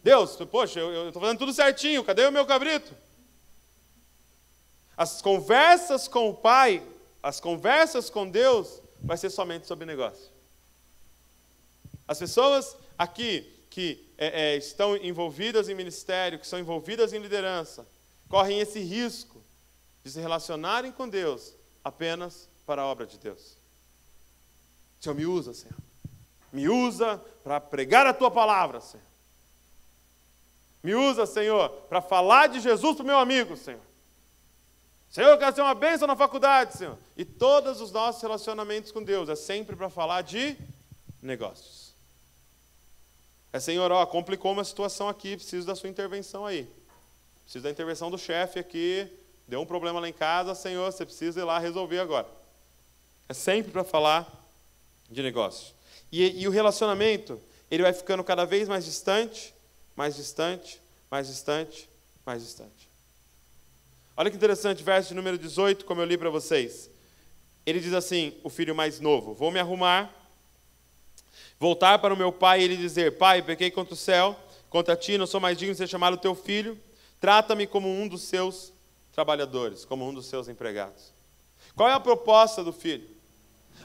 [0.04, 2.96] Deus, poxa, eu estou fazendo tudo certinho, cadê o meu cabrito?
[4.96, 6.82] As conversas com o Pai,
[7.22, 10.30] as conversas com Deus, vai ser somente sobre negócio.
[12.06, 17.88] As pessoas aqui que é, é, estão envolvidas em ministério, que são envolvidas em liderança,
[18.28, 19.42] correm esse risco
[20.04, 23.58] de se relacionarem com Deus apenas para a obra de Deus.
[25.00, 25.78] Senhor, me usa, Senhor.
[26.52, 29.06] Me usa para pregar a tua palavra, Senhor.
[30.84, 33.87] Me usa, Senhor, para falar de Jesus para o meu amigo, Senhor.
[35.10, 36.98] Senhor, eu quero ser uma bênção na faculdade, Senhor.
[37.16, 40.58] E todos os nossos relacionamentos com Deus é sempre para falar de
[41.22, 41.94] negócios.
[43.52, 46.68] É, Senhor, ó, complicou uma situação aqui, preciso da sua intervenção aí.
[47.44, 49.10] Preciso da intervenção do chefe aqui.
[49.48, 52.28] Deu um problema lá em casa, Senhor, você precisa ir lá resolver agora.
[53.30, 54.30] É sempre para falar
[55.10, 55.74] de negócio.
[56.12, 57.42] E, e o relacionamento,
[57.72, 59.54] ele vai ficando cada vez mais distante,
[59.96, 61.90] mais distante, mais distante,
[62.26, 62.87] mais distante.
[64.20, 66.90] Olha que interessante, verso número 18, como eu li para vocês.
[67.64, 70.12] Ele diz assim: o filho mais novo: Vou me arrumar,
[71.60, 74.36] voltar para o meu pai e ele dizer: Pai, pequei contra o céu,
[74.72, 76.80] contra ti, não sou mais digno de ser chamado teu filho.
[77.22, 78.74] Trata-me como um dos seus
[79.14, 81.14] trabalhadores, como um dos seus empregados.
[81.76, 83.08] Qual é a proposta do filho?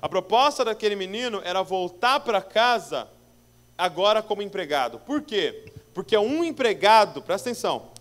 [0.01, 3.07] A proposta daquele menino era voltar para casa
[3.77, 4.99] agora como empregado.
[5.01, 5.71] Por quê?
[5.93, 7.92] Porque um empregado, presta atenção,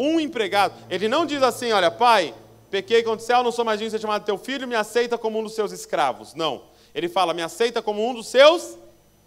[0.00, 0.74] um empregado.
[0.88, 2.34] Ele não diz assim: olha, pai,
[2.70, 5.18] pequei contra o céu, não sou mais digno de ser chamado teu filho, me aceita
[5.18, 6.34] como um dos seus escravos.
[6.34, 6.62] Não.
[6.94, 8.78] Ele fala: me aceita como um dos seus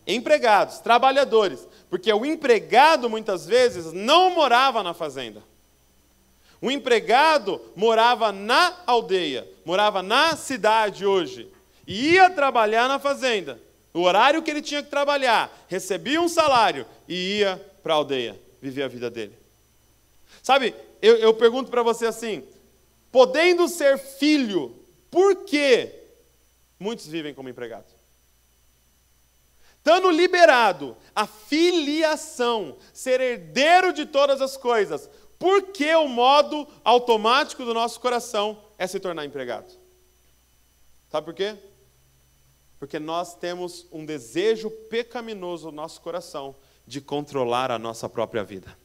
[0.07, 1.67] empregados, trabalhadores.
[1.89, 5.43] Porque o empregado, muitas vezes, não morava na fazenda.
[6.59, 11.51] O empregado morava na aldeia, morava na cidade hoje,
[11.85, 13.59] e ia trabalhar na fazenda.
[13.93, 18.39] O horário que ele tinha que trabalhar, recebia um salário e ia para a aldeia,
[18.61, 19.42] viver a vida dele.
[20.43, 22.43] Sabe, eu, eu pergunto para você assim:
[23.09, 24.75] podendo ser filho,
[25.09, 25.89] por que
[26.77, 27.93] muitos vivem como empregados?
[29.77, 37.65] Estando liberado a filiação, ser herdeiro de todas as coisas, por que o modo automático
[37.65, 39.73] do nosso coração é se tornar empregado?
[41.09, 41.55] Sabe por quê?
[42.79, 46.55] Porque nós temos um desejo pecaminoso no nosso coração
[46.87, 48.82] de controlar a nossa própria vida.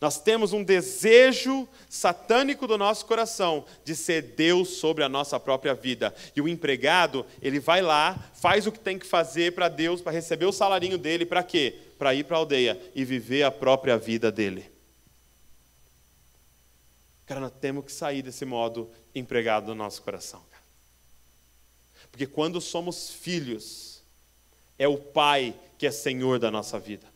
[0.00, 5.74] Nós temos um desejo satânico do nosso coração de ser Deus sobre a nossa própria
[5.74, 6.14] vida.
[6.34, 10.12] E o empregado, ele vai lá, faz o que tem que fazer para Deus, para
[10.12, 11.86] receber o salarinho dele, para quê?
[11.98, 14.70] para ir para a aldeia e viver a própria vida dele.
[17.24, 20.42] Cara, nós temos que sair desse modo empregado do nosso coração.
[20.50, 20.62] Cara.
[22.10, 24.02] Porque quando somos filhos,
[24.78, 27.06] é o Pai que é Senhor da nossa vida.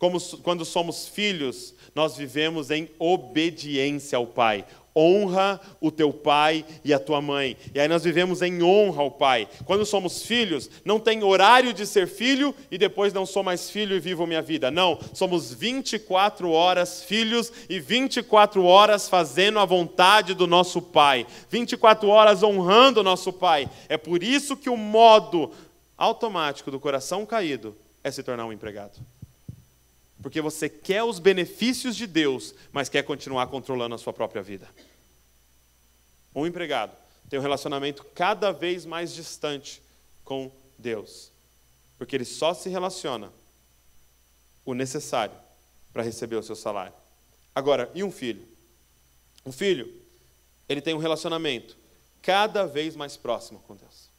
[0.00, 4.64] Como, quando somos filhos, nós vivemos em obediência ao Pai
[4.96, 7.56] honra o teu pai e a tua mãe.
[7.74, 9.48] E aí nós vivemos em honra ao pai.
[9.64, 13.96] Quando somos filhos, não tem horário de ser filho e depois não sou mais filho
[13.96, 14.70] e vivo minha vida.
[14.70, 21.26] Não, somos 24 horas filhos e 24 horas fazendo a vontade do nosso pai.
[21.48, 23.68] 24 horas honrando o nosso pai.
[23.88, 25.50] É por isso que o modo
[25.96, 28.98] automático do coração caído é se tornar um empregado.
[30.22, 34.68] Porque você quer os benefícios de Deus, mas quer continuar controlando a sua própria vida.
[36.34, 36.94] Um empregado
[37.28, 39.80] tem um relacionamento cada vez mais distante
[40.24, 41.30] com Deus.
[41.96, 43.32] Porque ele só se relaciona
[44.64, 45.34] o necessário
[45.92, 46.92] para receber o seu salário.
[47.54, 48.46] Agora, e um filho?
[49.46, 49.92] Um filho,
[50.68, 51.76] ele tem um relacionamento
[52.20, 54.09] cada vez mais próximo com Deus.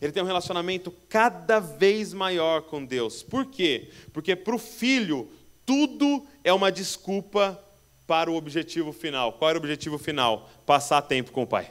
[0.00, 3.22] Ele tem um relacionamento cada vez maior com Deus.
[3.22, 3.90] Por quê?
[4.12, 5.30] Porque para o filho,
[5.64, 7.60] tudo é uma desculpa
[8.06, 9.34] para o objetivo final.
[9.34, 10.48] Qual era o objetivo final?
[10.66, 11.70] Passar tempo com o pai.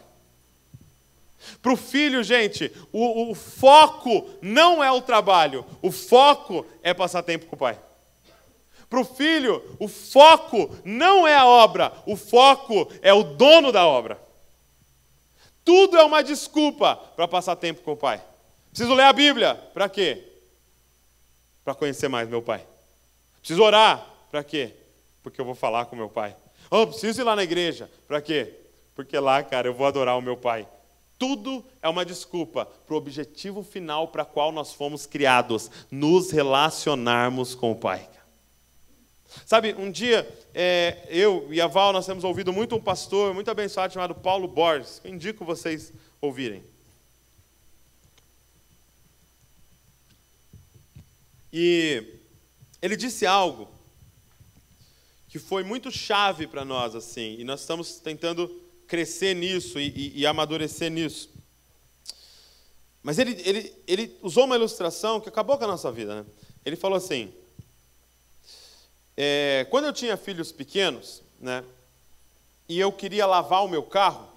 [1.62, 7.21] Para o filho, gente, o, o, foco não é o trabalho, o foco é passar
[7.21, 7.78] tempo com o pai.
[8.89, 13.86] Para o filho, o foco não é a obra, o foco é o dono da
[13.86, 14.21] obra.
[15.63, 18.21] Tudo é uma desculpa para passar tempo com o pai.
[18.69, 19.56] Preciso ler a Bíblia.
[19.73, 20.23] Para quê?
[21.63, 22.65] Para conhecer mais meu pai.
[23.39, 24.08] Preciso orar.
[24.30, 24.73] Para quê?
[25.21, 26.36] Porque eu vou falar com meu pai.
[26.69, 27.89] Oh, preciso ir lá na igreja.
[28.08, 28.54] Para quê?
[28.95, 30.67] Porque lá, cara, eu vou adorar o meu pai.
[31.17, 37.56] Tudo é uma desculpa para o objetivo final para qual nós fomos criados, nos relacionarmos
[37.56, 38.10] com o Pai.
[39.46, 43.50] Sabe, um dia é, eu e a Val, nós temos ouvido muito um pastor muito
[43.50, 45.91] abençoado chamado Paulo Borges, eu indico vocês
[46.22, 46.63] ouvirem.
[51.52, 52.19] E
[52.82, 53.69] ele disse algo
[55.28, 58.48] que foi muito chave para nós, assim, e nós estamos tentando
[58.88, 61.30] crescer nisso e, e, e amadurecer nisso.
[63.04, 66.22] Mas ele, ele, ele usou uma ilustração que acabou com a nossa vida.
[66.22, 66.26] Né?
[66.65, 67.34] Ele falou assim:
[69.15, 71.63] é, quando eu tinha filhos pequenos, né,
[72.67, 74.28] e eu queria lavar o meu carro,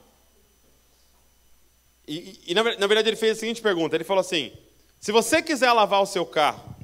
[2.06, 4.52] e, e, e na, na, verdade ele fez a seguinte pergunta: ele falou assim,
[5.00, 6.76] se você quiser lavar o seu carro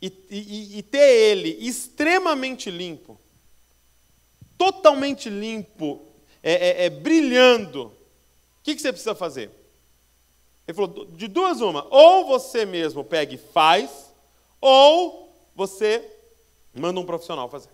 [0.00, 3.18] e, e ter ele extremamente limpo,
[4.58, 6.02] totalmente limpo,
[6.42, 7.92] é, é, é brilhando, o
[8.62, 9.50] que, que você precisa fazer?
[10.66, 14.12] Ele falou: de duas, uma, ou você mesmo pega e faz,
[14.60, 16.17] ou você
[16.78, 17.70] Manda um profissional fazer.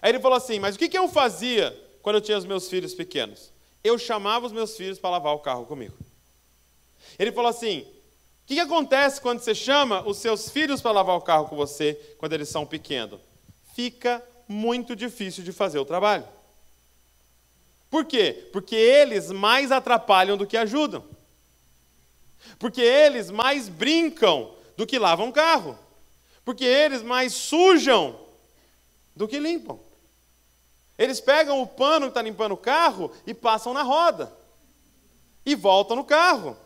[0.00, 2.94] Aí ele falou assim: Mas o que, eu fazia quando eu tinha os meus filhos
[2.94, 3.52] pequenos?
[3.82, 5.96] Eu chamava os meus filhos para lavar o carro comigo.
[7.18, 11.16] Ele falou assim: O que, que acontece quando você chama os seus filhos para lavar
[11.16, 13.20] o carro com você quando eles são pequenos?
[13.74, 16.26] Fica muito difícil de fazer o trabalho.
[17.90, 18.48] Por quê?
[18.52, 21.04] Porque eles mais atrapalham do que ajudam.
[22.58, 25.78] Porque eles mais brincam do que lavam carro.
[26.48, 28.18] Porque eles mais sujam
[29.14, 29.78] do que limpam.
[30.96, 34.32] Eles pegam o pano que está limpando o carro e passam na roda.
[35.44, 36.56] E voltam no carro.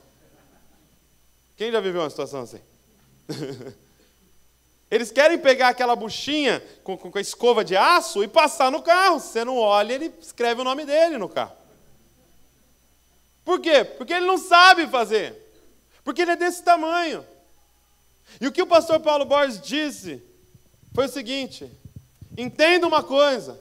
[1.56, 2.60] Quem já viveu uma situação assim?
[4.88, 9.18] Eles querem pegar aquela buchinha com, com, a escova de aço e passar no carro.
[9.18, 11.56] Se você não olha, ele escreve o nome dele no carro.
[13.44, 13.82] Por quê?
[13.82, 15.34] Porque ele não sabe fazer.
[16.04, 17.26] Porque ele é desse tamanho.
[18.40, 20.22] E o que o pastor Paulo Borges disse
[20.94, 21.70] foi o seguinte:
[22.36, 23.60] entenda uma coisa,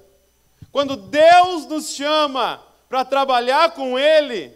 [0.71, 4.53] quando Deus nos chama para trabalhar com Ele,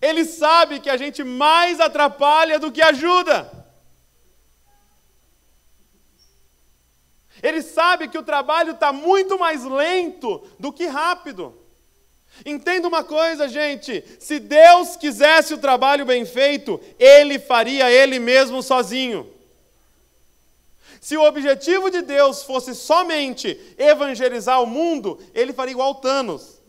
[0.00, 3.50] Ele sabe que a gente mais atrapalha do que ajuda.
[7.42, 11.58] Ele sabe que o trabalho está muito mais lento do que rápido.
[12.46, 18.62] Entenda uma coisa, gente: se Deus quisesse o trabalho bem feito, Ele faria Ele mesmo
[18.62, 19.28] sozinho.
[21.02, 26.62] Se o objetivo de Deus fosse somente evangelizar o mundo, ele faria igual Thanos.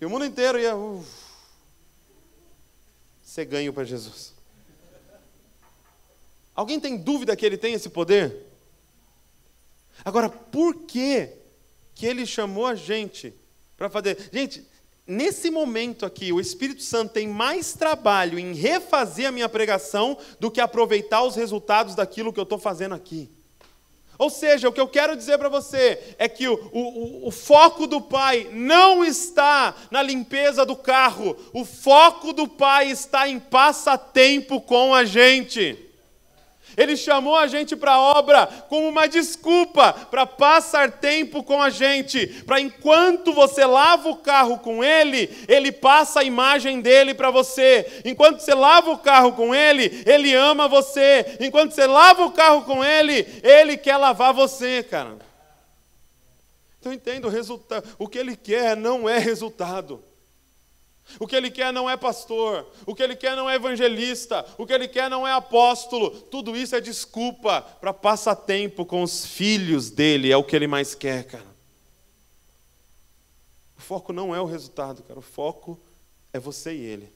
[0.00, 0.76] E o mundo inteiro ia.
[0.76, 1.06] Uh,
[3.22, 4.34] ser ganho para Jesus.
[6.56, 8.46] Alguém tem dúvida que ele tem esse poder?
[10.04, 11.30] Agora, por que,
[11.94, 13.32] que ele chamou a gente
[13.76, 14.28] para fazer?
[14.32, 14.66] Gente,
[15.06, 20.50] nesse momento aqui, o Espírito Santo tem mais trabalho em refazer a minha pregação do
[20.50, 23.30] que aproveitar os resultados daquilo que eu estou fazendo aqui.
[24.16, 27.86] Ou seja, o que eu quero dizer para você é que o, o, o, foco
[27.86, 34.60] do pai não está na limpeza do carro, o foco do pai está em passatempo
[34.60, 35.83] com a gente.
[36.76, 41.70] Ele chamou a gente para a obra como uma desculpa para passar tempo com a
[41.70, 47.30] gente, para enquanto você lava o carro com ele, ele passa a imagem dele para
[47.30, 48.02] você.
[48.04, 51.36] Enquanto você lava o carro com ele, ele ama você.
[51.40, 55.16] Enquanto você lava o carro com ele, ele quer lavar você, cara.
[56.80, 60.02] Então entenda, o resultado, o que ele quer não é resultado.
[61.20, 64.66] O que ele quer não é pastor, o que ele quer não é evangelista, o
[64.66, 66.10] que ele quer não é apóstolo.
[66.10, 70.66] Tudo isso é desculpa para passar tempo com os filhos dele, é o que ele
[70.66, 71.54] mais quer, cara.
[73.78, 75.78] O foco não é o resultado, cara, o foco
[76.32, 77.12] é você e ele.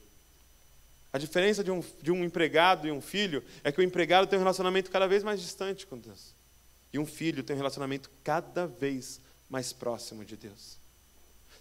[1.11, 4.37] A diferença de um, de um empregado e um filho é que o empregado tem
[4.37, 6.35] um relacionamento cada vez mais distante com Deus,
[6.93, 9.19] e um filho tem um relacionamento cada vez
[9.49, 10.78] mais próximo de Deus.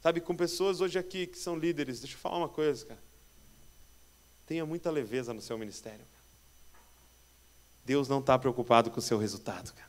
[0.00, 3.00] Sabe, com pessoas hoje aqui que são líderes, deixa eu falar uma coisa, cara.
[4.46, 5.98] Tenha muita leveza no seu ministério.
[5.98, 6.24] Cara.
[7.84, 9.88] Deus não está preocupado com o seu resultado, cara.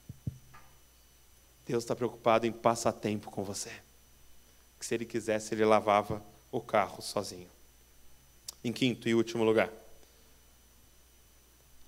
[1.66, 3.72] Deus está preocupado em passar tempo com você.
[4.80, 7.48] Que se ele quisesse, ele lavava o carro sozinho.
[8.64, 9.72] Em quinto e último lugar.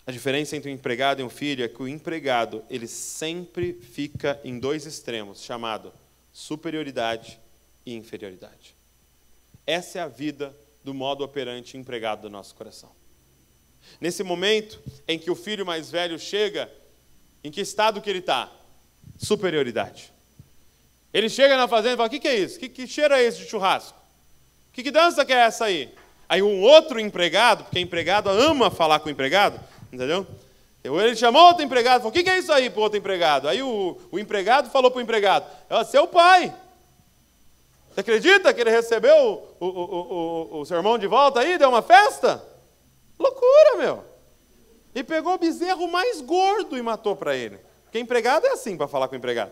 [0.05, 4.39] A diferença entre um empregado e um filho é que o empregado, ele sempre fica
[4.43, 5.91] em dois extremos, chamado
[6.31, 7.39] superioridade
[7.85, 8.75] e inferioridade.
[9.65, 12.91] Essa é a vida do modo operante empregado do nosso coração.
[13.99, 16.71] Nesse momento em que o filho mais velho chega,
[17.43, 18.51] em que estado que ele está?
[19.17, 20.11] Superioridade.
[21.13, 22.59] Ele chega na fazenda e fala: O que, que é isso?
[22.59, 23.99] Que, que cheiro é esse de churrasco?
[24.71, 25.93] Que, que dança que é essa aí?
[26.29, 29.59] Aí um outro empregado, porque empregado ama falar com o empregado,
[29.91, 30.25] entendeu?
[30.83, 32.97] Ele chamou outro empregado e falou: O que, que é isso aí para o outro
[32.97, 33.47] empregado?
[33.47, 36.53] Aí o, o empregado falou para o empregado: É seu pai.
[37.91, 41.81] Você acredita que ele recebeu o, o, o, o, sermão de volta aí, deu uma
[41.81, 42.41] festa?
[43.19, 44.03] Loucura, meu.
[44.95, 47.59] E pegou o bezerro mais gordo e matou para ele.
[47.83, 49.51] Porque empregado é assim para falar com o empregado.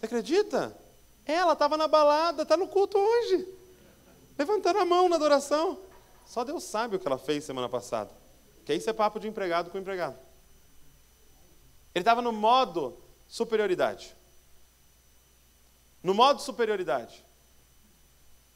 [0.00, 0.76] Você acredita?
[1.24, 3.46] Ela estava na balada, está no culto hoje.
[4.36, 5.78] Levantando a mão na adoração.
[6.26, 8.10] Só Deus sabe o que ela fez semana passada.
[8.64, 10.18] Que isso é papo de empregado com empregado.
[11.94, 14.16] Ele estava no modo superioridade
[16.02, 17.24] no modo de superioridade.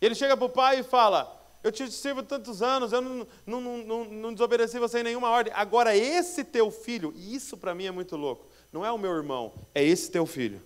[0.01, 3.61] Ele chega para o pai e fala: Eu te sirvo tantos anos, eu não, não,
[3.61, 5.53] não, não desobedeci você em nenhuma ordem.
[5.55, 9.13] Agora, esse teu filho, e isso para mim é muito louco, não é o meu
[9.13, 10.61] irmão, é esse teu filho.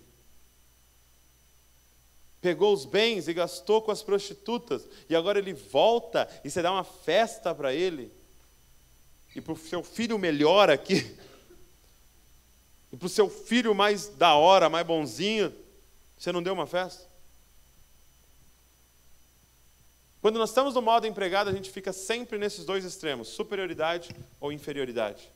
[2.41, 6.71] Pegou os bens e gastou com as prostitutas, e agora ele volta e você dá
[6.71, 8.11] uma festa para ele,
[9.35, 11.15] e para o seu filho melhor aqui,
[12.91, 15.53] e para o seu filho mais da hora, mais bonzinho,
[16.21, 17.03] você não deu uma festa?
[20.21, 24.51] Quando nós estamos no modo empregado, a gente fica sempre nesses dois extremos, superioridade ou
[24.51, 25.31] inferioridade.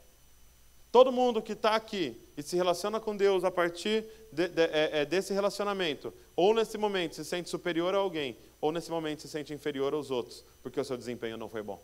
[0.91, 5.01] Todo mundo que está aqui e se relaciona com Deus a partir de, de, é,
[5.01, 9.27] é, desse relacionamento, ou nesse momento se sente superior a alguém, ou nesse momento se
[9.27, 11.81] sente inferior aos outros, porque o seu desempenho não foi bom.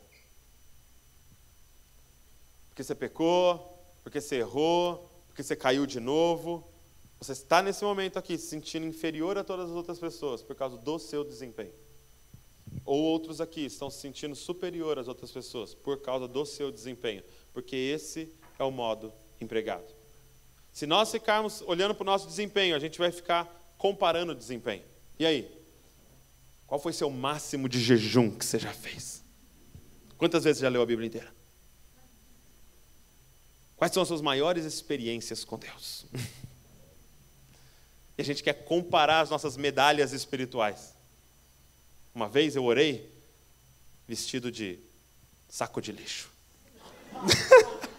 [2.69, 6.70] Porque você pecou, porque você errou, porque você caiu de novo,
[7.21, 10.75] você está nesse momento aqui se sentindo inferior a todas as outras pessoas por causa
[10.75, 11.71] do seu desempenho.
[12.83, 17.23] Ou outros aqui estão se sentindo superior às outras pessoas por causa do seu desempenho,
[17.53, 19.85] porque esse é o modo empregado.
[20.73, 23.45] Se nós ficarmos olhando para o nosso desempenho, a gente vai ficar
[23.77, 24.83] comparando o desempenho.
[25.19, 25.61] E aí?
[26.65, 29.23] Qual foi seu máximo de jejum que você já fez?
[30.17, 31.31] Quantas vezes já leu a Bíblia inteira?
[33.75, 36.07] Quais são as suas maiores experiências com Deus?
[38.21, 40.93] E a gente quer comparar as nossas medalhas espirituais.
[42.13, 43.11] Uma vez eu orei
[44.07, 44.77] vestido de
[45.49, 46.29] saco de lixo.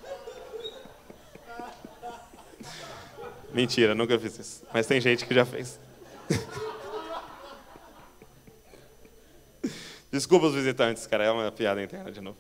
[3.53, 4.62] Mentira, nunca fiz isso.
[4.73, 5.81] Mas tem gente que já fez.
[10.12, 12.39] Desculpa os visitantes, cara, é uma piada interna de novo.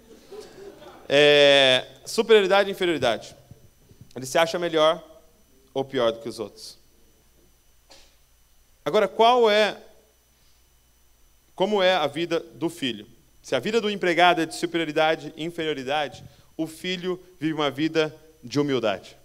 [1.08, 3.34] É, superioridade e inferioridade.
[4.14, 5.02] Ele se acha melhor
[5.74, 6.80] ou pior do que os outros.
[8.84, 9.76] Agora, qual é,
[11.54, 13.06] como é a vida do filho?
[13.42, 16.24] Se a vida do empregado é de superioridade e inferioridade,
[16.56, 19.16] o filho vive uma vida de humildade.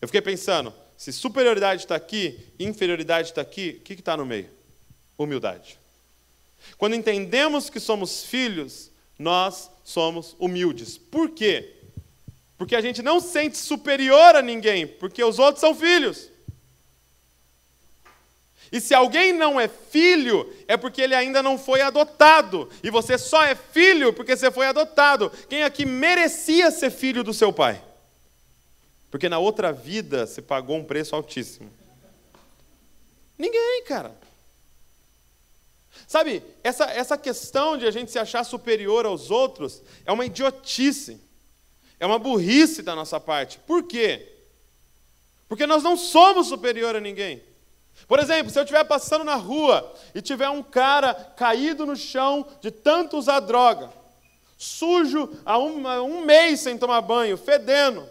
[0.00, 4.50] Eu fiquei pensando, se superioridade está aqui, inferioridade está aqui, o que está no meio?
[5.18, 5.78] Humildade.
[6.78, 10.96] Quando entendemos que somos filhos, nós somos humildes.
[10.98, 11.74] Por quê?
[12.56, 16.31] Porque a gente não sente superior a ninguém, porque os outros são filhos.
[18.72, 22.70] E se alguém não é filho, é porque ele ainda não foi adotado.
[22.82, 25.30] E você só é filho porque você foi adotado.
[25.46, 27.84] Quem aqui merecia ser filho do seu pai?
[29.10, 31.70] Porque na outra vida você pagou um preço altíssimo.
[33.36, 34.16] Ninguém, cara.
[36.08, 41.20] Sabe, essa, essa questão de a gente se achar superior aos outros é uma idiotice.
[42.00, 43.58] É uma burrice da nossa parte.
[43.66, 44.32] Por quê?
[45.46, 47.42] Porque nós não somos superior a ninguém.
[48.06, 52.46] Por exemplo, se eu estiver passando na rua e tiver um cara caído no chão
[52.60, 53.90] de tanto usar droga,
[54.58, 58.08] sujo há um, um mês sem tomar banho, fedendo,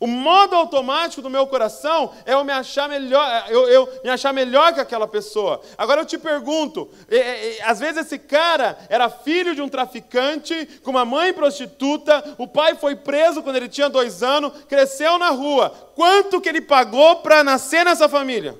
[0.00, 4.32] o modo automático do meu coração é eu me achar melhor, eu, eu me achar
[4.32, 5.60] melhor que aquela pessoa.
[5.76, 10.66] Agora eu te pergunto, é, é, às vezes esse cara era filho de um traficante,
[10.82, 15.28] com uma mãe prostituta, o pai foi preso quando ele tinha dois anos, cresceu na
[15.28, 15.68] rua.
[15.94, 18.58] Quanto que ele pagou para nascer nessa família?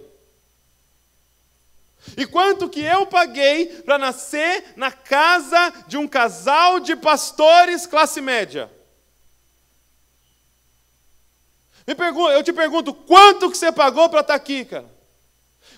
[2.18, 8.20] E quanto que eu paguei para nascer na casa de um casal de pastores classe
[8.20, 8.70] média?
[11.86, 14.90] Me pergunto, eu te pergunto, quanto que você pagou para estar tá aqui, cara?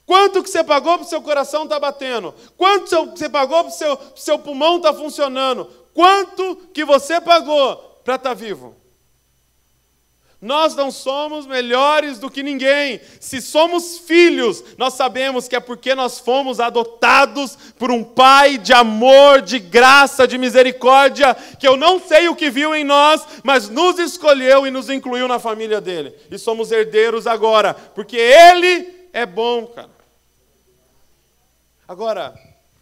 [0.04, 2.34] Quanto que você pagou para o seu coração estar tá batendo?
[2.56, 5.64] Quanto que você pagou para o seu, seu pulmão estar tá funcionando?
[5.94, 8.81] Quanto que você pagou para estar tá vivo?
[10.42, 13.00] Nós não somos melhores do que ninguém.
[13.20, 18.72] Se somos filhos, nós sabemos que é porque nós fomos adotados por um Pai de
[18.72, 23.68] amor, de graça, de misericórdia, que eu não sei o que viu em nós, mas
[23.68, 26.12] nos escolheu e nos incluiu na família dele.
[26.28, 29.90] E somos herdeiros agora, porque Ele é bom, cara.
[31.86, 32.34] Agora,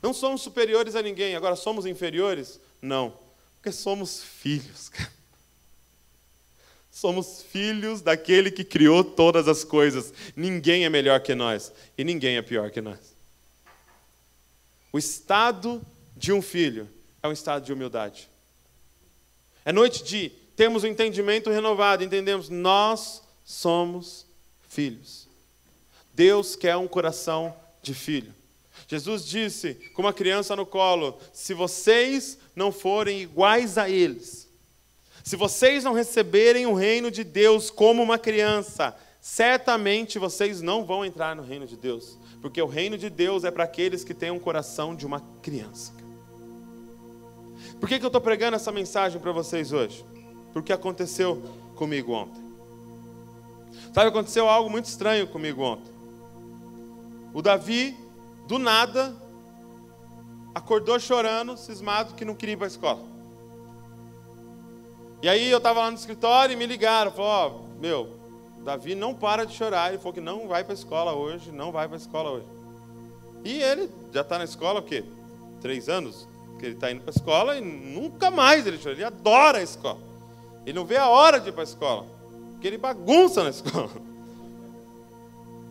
[0.02, 2.58] não somos superiores a ninguém, agora somos inferiores?
[2.80, 3.12] Não,
[3.56, 5.19] porque somos filhos, cara.
[7.00, 10.12] Somos filhos daquele que criou todas as coisas.
[10.36, 13.16] Ninguém é melhor que nós e ninguém é pior que nós.
[14.92, 15.80] O estado
[16.14, 16.86] de um filho
[17.22, 18.28] é um estado de humildade.
[19.64, 24.26] É noite de termos um entendimento renovado, entendemos, nós somos
[24.68, 25.26] filhos.
[26.12, 28.34] Deus quer um coração de filho.
[28.86, 34.49] Jesus disse, com uma criança no colo: se vocês não forem iguais a eles,
[35.22, 41.04] se vocês não receberem o reino de Deus como uma criança, certamente vocês não vão
[41.04, 44.30] entrar no reino de Deus, porque o reino de Deus é para aqueles que têm
[44.30, 45.92] um coração de uma criança.
[47.78, 50.04] Por que, que eu estou pregando essa mensagem para vocês hoje?
[50.52, 51.42] Porque aconteceu
[51.76, 52.42] comigo ontem.
[53.92, 55.90] Sabe, aconteceu algo muito estranho comigo ontem.
[57.32, 57.96] O Davi,
[58.46, 59.14] do nada,
[60.54, 63.09] acordou chorando, cismado, que não queria ir para a escola.
[65.22, 68.20] E aí eu estava lá no escritório e me ligaram, falou, ó, meu,
[68.64, 71.70] Davi não para de chorar, ele falou que não vai para a escola hoje, não
[71.70, 72.46] vai para a escola hoje.
[73.44, 75.04] E ele já está na escola o quê?
[75.60, 79.04] Três anos que ele está indo para a escola e nunca mais ele chora, ele
[79.04, 79.98] adora a escola.
[80.66, 82.06] Ele não vê a hora de ir para a escola,
[82.52, 83.90] porque ele bagunça na escola.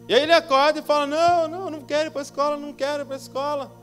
[0.07, 2.73] E aí ele acorda e fala, não, não, não quero ir para a escola, não
[2.73, 3.78] quero ir para a escola.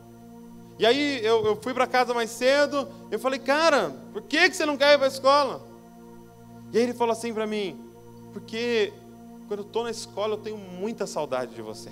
[0.79, 4.57] E aí eu, eu fui para casa mais cedo, eu falei, cara, por que, que
[4.57, 5.67] você não quer ir para a escola?
[6.73, 7.81] E aí ele falou assim para mim,
[8.33, 8.93] porque
[9.49, 11.91] quando eu estou na escola eu tenho muita saudade de você.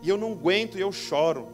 [0.00, 1.48] E eu não aguento e eu choro.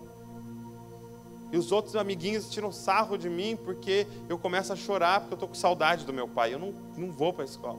[1.50, 5.36] E os outros amiguinhos tiram sarro de mim porque eu começo a chorar porque eu
[5.36, 6.54] estou com saudade do meu pai.
[6.54, 7.78] Eu não, não vou para a escola.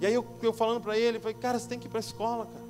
[0.00, 2.00] E aí eu, eu falando para ele, falei, cara, você tem que ir para a
[2.00, 2.67] escola, cara.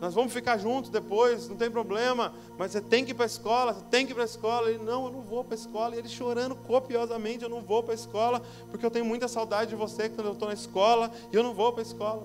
[0.00, 3.26] Nós vamos ficar juntos depois, não tem problema, mas você tem que ir para a
[3.26, 4.68] escola, você tem que ir para a escola.
[4.68, 5.94] Ele, não, eu não vou para a escola.
[5.94, 9.70] E ele chorando copiosamente, eu não vou para a escola, porque eu tenho muita saudade
[9.70, 12.22] de você quando eu estou na escola, e eu não vou para a escola.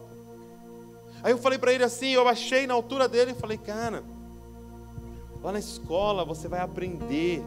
[1.23, 4.03] Aí eu falei para ele assim, eu baixei na altura dele e falei, cara,
[5.41, 7.41] lá na escola você vai aprender,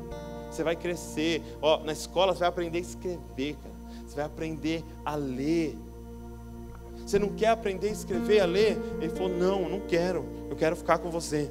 [0.51, 1.43] você vai crescer.
[1.61, 3.75] Ó, na escola você vai aprender a escrever, cara.
[4.07, 5.77] Você vai aprender a ler.
[7.05, 8.79] Você não quer aprender a escrever, a ler?
[9.01, 10.25] Ele falou: Não, não quero.
[10.49, 11.51] Eu quero ficar com você.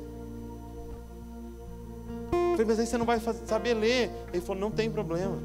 [2.32, 4.10] Eu falei: Mas aí você não vai saber ler.
[4.34, 5.38] Ele falou: Não tem problema.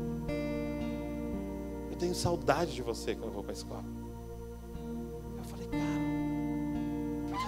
[1.90, 3.84] Eu tenho saudade de você quando eu vou para a escola.
[5.36, 6.09] Eu falei: Cara.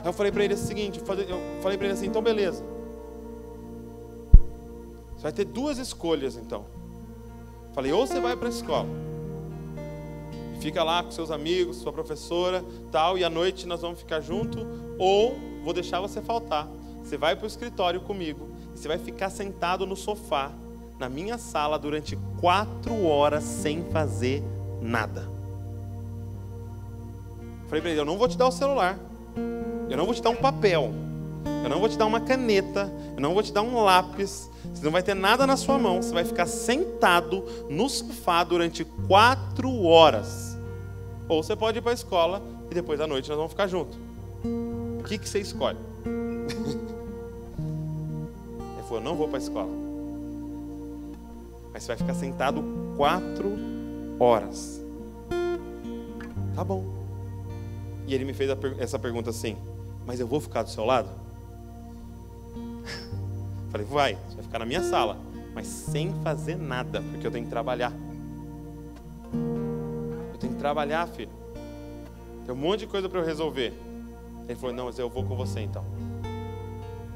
[0.03, 2.63] Aí eu falei para ele o seguinte: eu falei para ele assim: Então beleza.
[5.17, 6.67] Você vai ter duas escolhas então.
[7.73, 8.89] Falei: Ou você vai para a escola
[10.61, 14.67] fica lá com seus amigos, sua professora, tal, e à noite nós vamos ficar junto,
[14.99, 16.69] ou vou deixar você faltar.
[17.03, 20.53] Você vai para o escritório comigo e você vai ficar sentado no sofá,
[20.99, 24.43] na minha sala, durante quatro horas sem fazer
[24.81, 25.29] nada.
[27.67, 28.99] Falei para ele: Eu não vou te dar o celular,
[29.89, 30.93] eu não vou te dar um papel,
[31.65, 34.85] eu não vou te dar uma caneta, eu não vou te dar um lápis, você
[34.85, 39.85] não vai ter nada na sua mão, você vai ficar sentado no sofá durante quatro
[39.85, 40.50] horas.
[41.31, 43.97] Ou você pode ir para a escola e depois da noite nós vamos ficar juntos.
[44.99, 45.79] O que, que você escolhe?
[48.75, 49.71] Ele falou: Eu não vou para a escola.
[51.73, 52.65] Mas você vai ficar sentado
[52.97, 53.53] quatro
[54.19, 54.81] horas.
[56.53, 56.85] Tá bom.
[58.09, 58.51] E ele me fez
[58.81, 59.57] essa pergunta assim:
[60.05, 61.09] Mas eu vou ficar do seu lado?
[63.71, 65.17] Falei: Vai, você vai ficar na minha sala,
[65.55, 67.93] mas sem fazer nada, porque eu tenho que trabalhar.
[70.61, 71.33] Trabalhar, filho.
[72.45, 73.73] Tem um monte de coisa para eu resolver.
[74.47, 75.83] Ele falou: Não, mas eu vou com você então.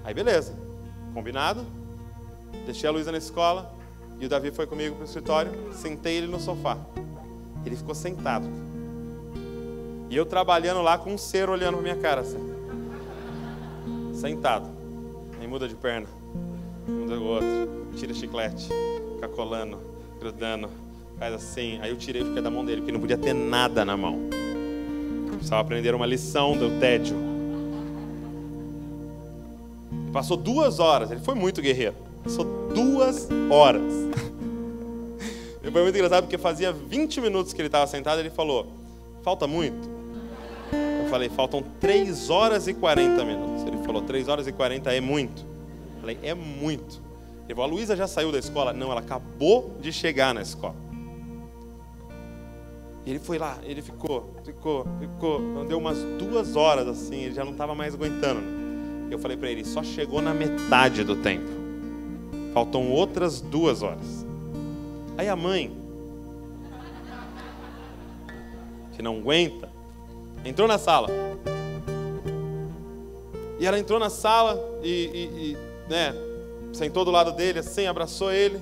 [0.03, 0.57] Aí, beleza,
[1.12, 1.62] combinado.
[2.64, 3.70] Deixei a Luísa na escola
[4.18, 5.53] e o Davi foi comigo para o escritório.
[5.74, 6.78] Sentei ele no sofá.
[7.66, 8.47] Ele ficou sentado.
[10.09, 12.40] E eu trabalhando lá com um ser olhando para minha cara assim.
[14.14, 14.70] Sentado.
[15.38, 16.07] Aí muda de perna.
[16.88, 17.88] Muda o outro.
[17.95, 18.70] Tira chiclete.
[19.16, 19.78] Fica colando,
[20.18, 20.84] grudando.
[21.19, 21.79] Faz assim.
[21.81, 24.29] Aí eu tirei e fiquei da mão dele, porque não podia ter nada na mão.
[25.33, 27.17] Precisava aprender uma lição do tédio.
[30.12, 31.11] Passou duas horas.
[31.11, 31.95] Ele foi muito guerreiro.
[32.23, 32.45] Passou
[32.75, 33.83] duas horas.
[35.75, 38.21] Foi muito engraçado porque fazia 20 minutos que ele estava sentado.
[38.21, 38.69] Ele falou:
[39.25, 39.91] Falta muito?
[41.03, 43.67] Eu falei: Faltam 3 horas e 40 minutos.
[43.67, 45.43] Ele falou: 3 horas e 40 é muito.
[45.95, 47.03] Eu falei: É muito.
[47.47, 48.73] Ele falou: A Luísa já saiu da escola?
[48.73, 50.77] Não, ela acabou de chegar na escola.
[53.07, 55.64] E ele foi lá, ele ficou, ficou, ficou.
[55.66, 58.40] Deu umas duas horas assim, ele já não estava mais aguentando.
[58.40, 59.09] Né?
[59.11, 61.46] Eu falei para ele: só chegou na metade do tempo.
[62.55, 64.24] Faltam outras duas horas.
[65.18, 65.76] Aí a mãe,
[68.92, 69.68] que não aguenta,
[70.44, 71.09] entrou na sala.
[73.59, 75.57] E ela entrou na sala e, e, e
[75.88, 76.14] né,
[76.72, 78.61] sentou do lado dele assim, abraçou ele.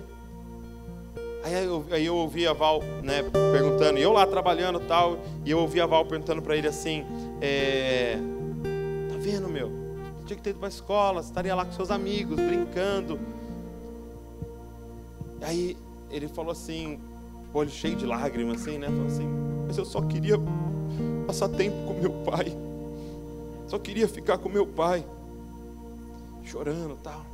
[1.44, 3.22] Aí eu, aí eu ouvi a Val né,
[3.52, 6.68] perguntando, e eu lá trabalhando e tal, e eu ouvi a Val perguntando para ele
[6.68, 7.04] assim:
[7.40, 8.16] é,
[9.10, 9.70] Tá vendo, meu?
[10.24, 13.18] Tinha que ter ido para escola, estaria lá com seus amigos, brincando.
[15.40, 15.76] Aí
[16.10, 17.00] ele falou assim,
[17.52, 18.86] olho cheio de lágrimas, assim, né?
[18.86, 19.28] Falou assim:
[19.66, 20.36] Mas eu só queria
[21.26, 22.56] passar tempo com meu pai,
[23.66, 25.04] só queria ficar com meu pai,
[26.44, 27.26] chorando tal.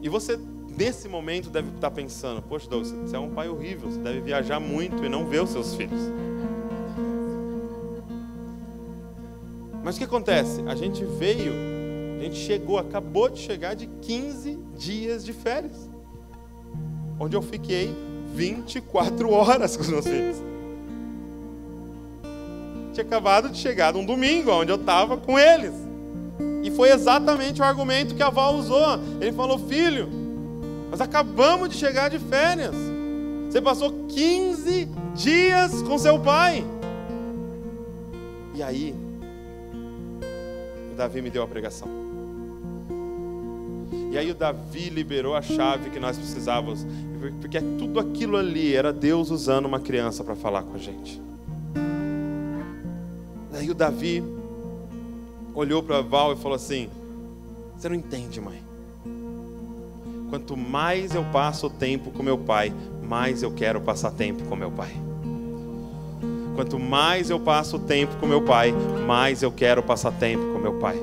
[0.00, 0.38] E você
[0.76, 4.60] nesse momento deve estar pensando: Poxa, Douglas, você é um pai horrível, você deve viajar
[4.60, 6.00] muito e não ver os seus filhos.
[9.82, 10.62] Mas o que acontece?
[10.66, 11.52] A gente veio,
[12.20, 15.90] a gente chegou, acabou de chegar de 15 dias de férias,
[17.18, 17.92] onde eu fiquei
[18.34, 20.36] 24 horas com os meus filhos.
[22.92, 25.72] Tinha acabado de chegar um domingo, onde eu estava com eles.
[26.62, 29.00] E foi exatamente o argumento que a Val usou.
[29.20, 30.21] Ele falou: Filho,
[30.92, 32.74] nós acabamos de chegar de férias.
[33.48, 36.62] Você passou 15 dias com seu pai.
[38.54, 38.94] E aí,
[40.92, 41.88] o Davi me deu a pregação.
[44.10, 46.86] E aí o Davi liberou a chave que nós precisávamos,
[47.40, 51.22] porque tudo aquilo ali era Deus usando uma criança para falar com a gente.
[53.54, 54.22] Aí o Davi
[55.54, 56.90] olhou para Val e falou assim:
[57.78, 58.71] Você não entende, mãe.
[60.32, 62.72] Quanto mais eu passo tempo com meu pai,
[63.06, 64.90] mais eu quero passar tempo com meu pai.
[66.54, 68.72] Quanto mais eu passo tempo com meu pai,
[69.06, 70.96] mais eu quero passar tempo com meu pai.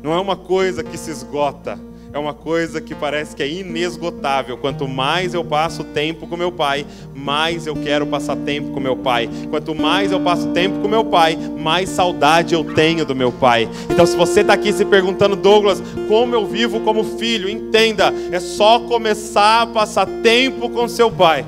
[0.00, 1.76] Não é uma coisa que se esgota,
[2.12, 4.56] é uma coisa que parece que é inesgotável.
[4.56, 8.96] Quanto mais eu passo tempo com meu pai, mais eu quero passar tempo com meu
[8.96, 9.28] pai.
[9.50, 13.68] Quanto mais eu passo tempo com meu pai, mais saudade eu tenho do meu pai.
[13.90, 18.40] Então, se você está aqui se perguntando, Douglas, como eu vivo como filho, entenda, é
[18.40, 21.44] só começar a passar tempo com seu pai.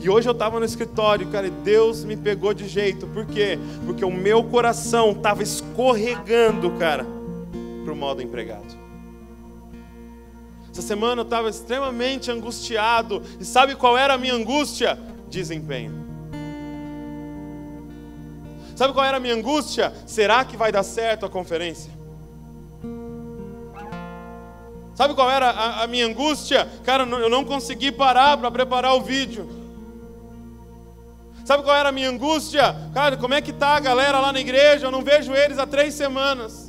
[0.00, 3.08] E hoje eu estava no escritório, cara, e Deus me pegou de jeito.
[3.08, 3.58] Por quê?
[3.84, 7.04] Porque o meu coração estava escorregando, cara,
[7.84, 8.85] para o modo empregado.
[10.76, 13.22] Essa semana eu estava extremamente angustiado.
[13.40, 14.98] E sabe qual era a minha angústia?
[15.26, 16.04] Desempenho.
[18.76, 19.90] Sabe qual era a minha angústia?
[20.06, 21.90] Será que vai dar certo a conferência?
[24.94, 26.68] Sabe qual era a, a minha angústia?
[26.84, 29.48] Cara, eu não consegui parar para preparar o vídeo.
[31.46, 32.76] Sabe qual era a minha angústia?
[32.92, 34.88] Cara, como é que tá a galera lá na igreja?
[34.88, 36.65] Eu não vejo eles há três semanas.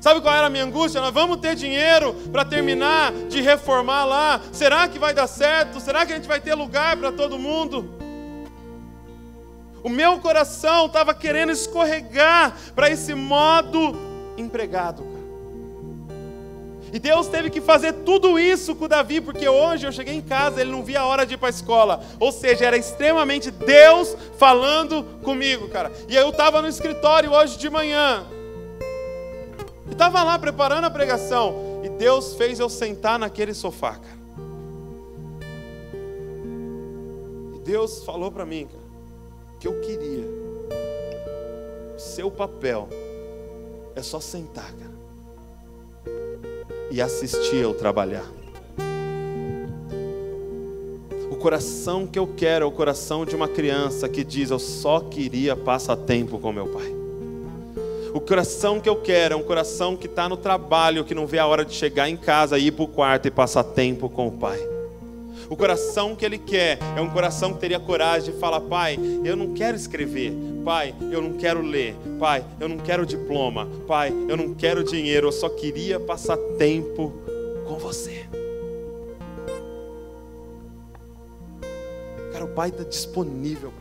[0.00, 1.00] Sabe qual era a minha angústia?
[1.00, 4.40] Nós vamos ter dinheiro para terminar de reformar lá.
[4.50, 5.78] Será que vai dar certo?
[5.78, 8.00] Será que a gente vai ter lugar para todo mundo?
[9.82, 13.94] O meu coração estava querendo escorregar para esse modo
[14.38, 15.04] empregado.
[16.92, 20.60] E Deus teve que fazer tudo isso com Davi, porque hoje eu cheguei em casa,
[20.60, 22.02] ele não via a hora de ir para a escola.
[22.18, 25.92] Ou seja, era extremamente Deus falando comigo, cara.
[26.08, 28.26] E eu estava no escritório hoje de manhã.
[29.90, 31.82] E estava lá preparando a pregação.
[31.84, 34.20] E Deus fez eu sentar naquele sofá, cara.
[37.54, 38.84] E Deus falou para mim, cara,
[39.58, 40.24] que eu queria.
[41.98, 42.88] Seu papel
[43.94, 44.90] é só sentar, cara
[46.90, 48.26] e assistir eu trabalhar.
[51.30, 55.00] O coração que eu quero é o coração de uma criança que diz: Eu só
[55.00, 56.99] queria passar tempo com meu pai.
[58.12, 61.38] O coração que eu quero é um coração que está no trabalho, que não vê
[61.38, 64.32] a hora de chegar em casa, ir para o quarto e passar tempo com o
[64.32, 64.58] pai.
[65.48, 69.36] O coração que ele quer é um coração que teria coragem de falar: Pai, eu
[69.36, 70.32] não quero escrever,
[70.64, 71.94] Pai, eu não quero ler.
[72.18, 73.68] Pai, eu não quero diploma.
[73.86, 75.28] Pai, eu não quero dinheiro.
[75.28, 77.12] Eu só queria passar tempo
[77.66, 78.26] com você.
[82.32, 83.72] Cara, o Pai está disponível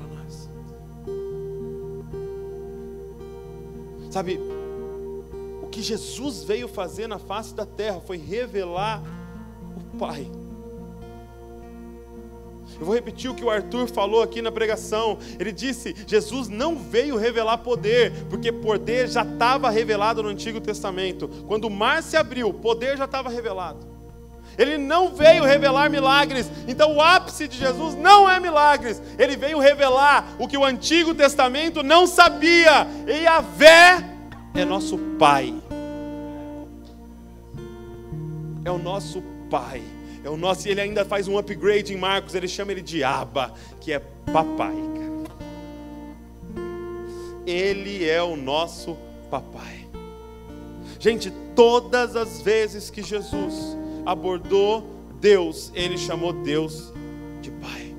[4.09, 4.39] Sabe,
[5.61, 9.03] o que Jesus veio fazer na face da terra foi revelar
[9.93, 10.27] o Pai.
[12.79, 15.17] Eu vou repetir o que o Arthur falou aqui na pregação.
[15.39, 21.27] Ele disse: Jesus não veio revelar poder, porque poder já estava revelado no Antigo Testamento.
[21.47, 23.88] Quando o mar se abriu, poder já estava revelado.
[24.59, 26.51] Ele não veio revelar milagres.
[26.67, 29.01] Então o ápice de Jesus não é milagres.
[29.17, 32.85] Ele veio revelar o que o Antigo Testamento não sabia.
[33.07, 34.03] E a Vé
[34.53, 35.55] é nosso Pai.
[38.65, 39.81] É o nosso Pai.
[40.25, 43.01] É o nosso, e ele ainda faz um upgrade em Marcos, ele chama ele de
[43.05, 43.99] Aba, que é
[44.33, 44.75] papai.
[47.47, 48.97] Ele é o nosso
[49.31, 49.87] papai.
[50.99, 53.77] Gente, todas as vezes que Jesus
[54.11, 54.83] abordou
[55.19, 56.91] Deus, ele chamou Deus
[57.41, 57.93] de Pai.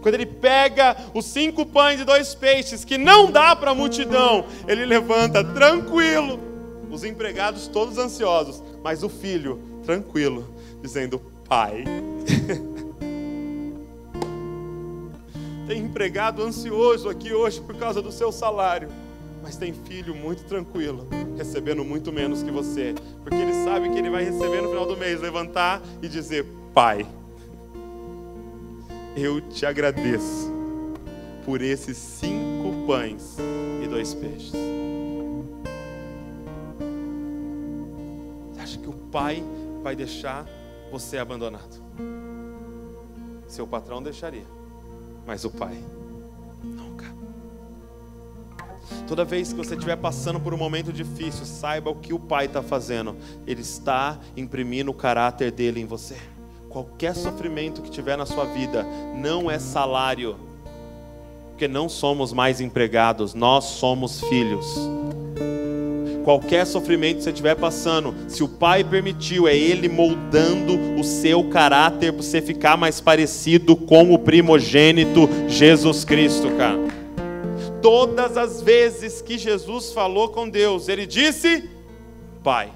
[0.00, 4.46] Quando ele pega os cinco pães e dois peixes, que não dá para a multidão,
[4.66, 6.40] ele levanta tranquilo,
[6.90, 10.48] os empregados todos ansiosos, mas o filho tranquilo,
[10.82, 11.84] dizendo: Pai.
[15.68, 18.88] tem empregado ansioso aqui hoje por causa do seu salário,
[19.42, 24.10] mas tem filho muito tranquilo, recebendo muito menos que você, porque ele sabe que ele
[24.10, 27.06] vai receber no final do mês, levantar e dizer: Pai,
[29.16, 30.52] eu te agradeço
[31.44, 33.36] por esses cinco pães
[33.82, 34.52] e dois peixes.
[38.52, 39.42] Você acha que o pai
[39.82, 40.46] vai deixar
[40.90, 41.82] você abandonado.
[43.48, 44.46] Seu patrão deixaria,
[45.26, 45.76] mas o pai
[46.62, 47.06] nunca.
[49.06, 52.46] Toda vez que você estiver passando por um momento difícil, saiba o que o pai
[52.46, 53.16] está fazendo.
[53.46, 56.16] Ele está imprimindo o caráter dele em você.
[56.68, 58.86] Qualquer sofrimento que tiver na sua vida
[59.16, 60.36] não é salário,
[61.50, 64.78] porque não somos mais empregados, nós somos filhos
[66.30, 71.42] qualquer sofrimento que você estiver passando, se o Pai permitiu, é Ele moldando o seu
[71.44, 76.99] caráter para você ficar mais parecido com o primogênito Jesus Cristo, cara.
[77.82, 81.68] Todas as vezes que Jesus falou com Deus, Ele disse:
[82.42, 82.70] Pai,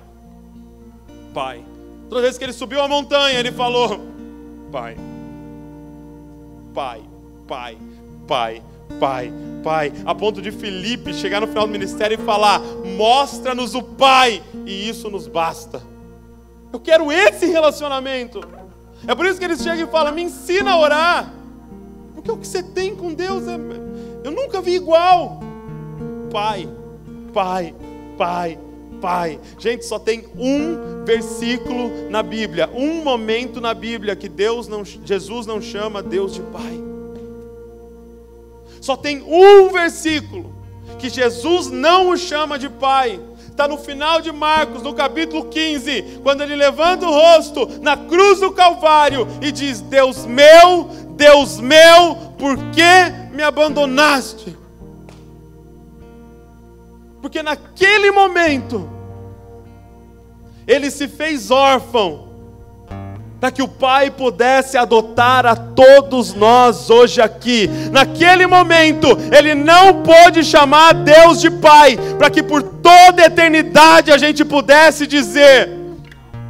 [1.33, 1.65] Pai.
[2.09, 4.01] Todas as vezes que Ele subiu a montanha, Ele falou:
[4.71, 4.97] Pai,
[6.73, 7.03] Pai,
[7.47, 7.79] Pai,
[8.27, 8.63] Pai.
[9.01, 9.33] Pai,
[9.63, 12.61] Pai, a ponto de Felipe chegar no final do ministério e falar:
[12.97, 15.83] Mostra-nos o Pai, e isso nos basta.
[16.73, 18.41] Eu quero esse relacionamento.
[19.07, 21.33] É por isso que eles chegam e falam: Me ensina a orar,
[22.15, 23.57] porque o que você tem com Deus é.
[24.25, 25.41] Eu nunca vi igual.
[26.33, 26.67] Pai,
[27.33, 27.75] Pai,
[28.17, 28.59] Pai,
[29.01, 29.39] Pai.
[29.59, 35.47] Gente, só tem um versículo na Bíblia, um momento na Bíblia que Deus não, Jesus
[35.47, 36.83] não chama Deus de Pai.
[38.81, 40.55] Só tem um versículo
[40.99, 43.21] que Jesus não o chama de pai.
[43.49, 48.41] Está no final de Marcos, no capítulo 15, quando ele levanta o rosto na cruz
[48.41, 54.57] do Calvário e diz: Deus meu, Deus meu, por que me abandonaste?
[57.21, 58.89] Porque naquele momento,
[60.67, 62.25] ele se fez órfão
[63.45, 67.69] para que o Pai pudesse adotar a todos nós hoje aqui.
[67.93, 74.11] Naquele momento, Ele não pôde chamar Deus de Pai, para que por toda a eternidade
[74.11, 75.69] a gente pudesse dizer: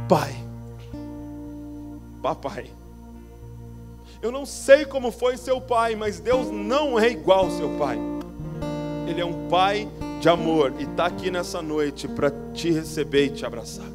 [0.07, 0.35] Pai,
[2.21, 2.74] Papai.
[4.25, 7.95] Eu não sei como foi seu pai, mas Deus não é igual ao seu pai.
[9.07, 9.87] Ele é um pai
[10.19, 13.85] de amor e está aqui nessa noite para te receber e te abraçar.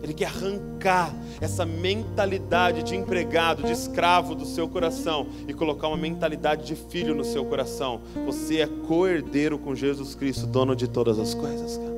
[0.00, 5.96] Ele quer arrancar essa mentalidade de empregado, de escravo do seu coração e colocar uma
[5.96, 8.00] mentalidade de filho no seu coração.
[8.26, 11.78] Você é co-herdeiro com Jesus Cristo, dono de todas as coisas.
[11.78, 11.94] Cara.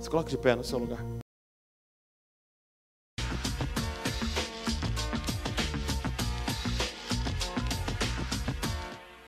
[0.00, 1.19] Se coloque de pé no seu lugar.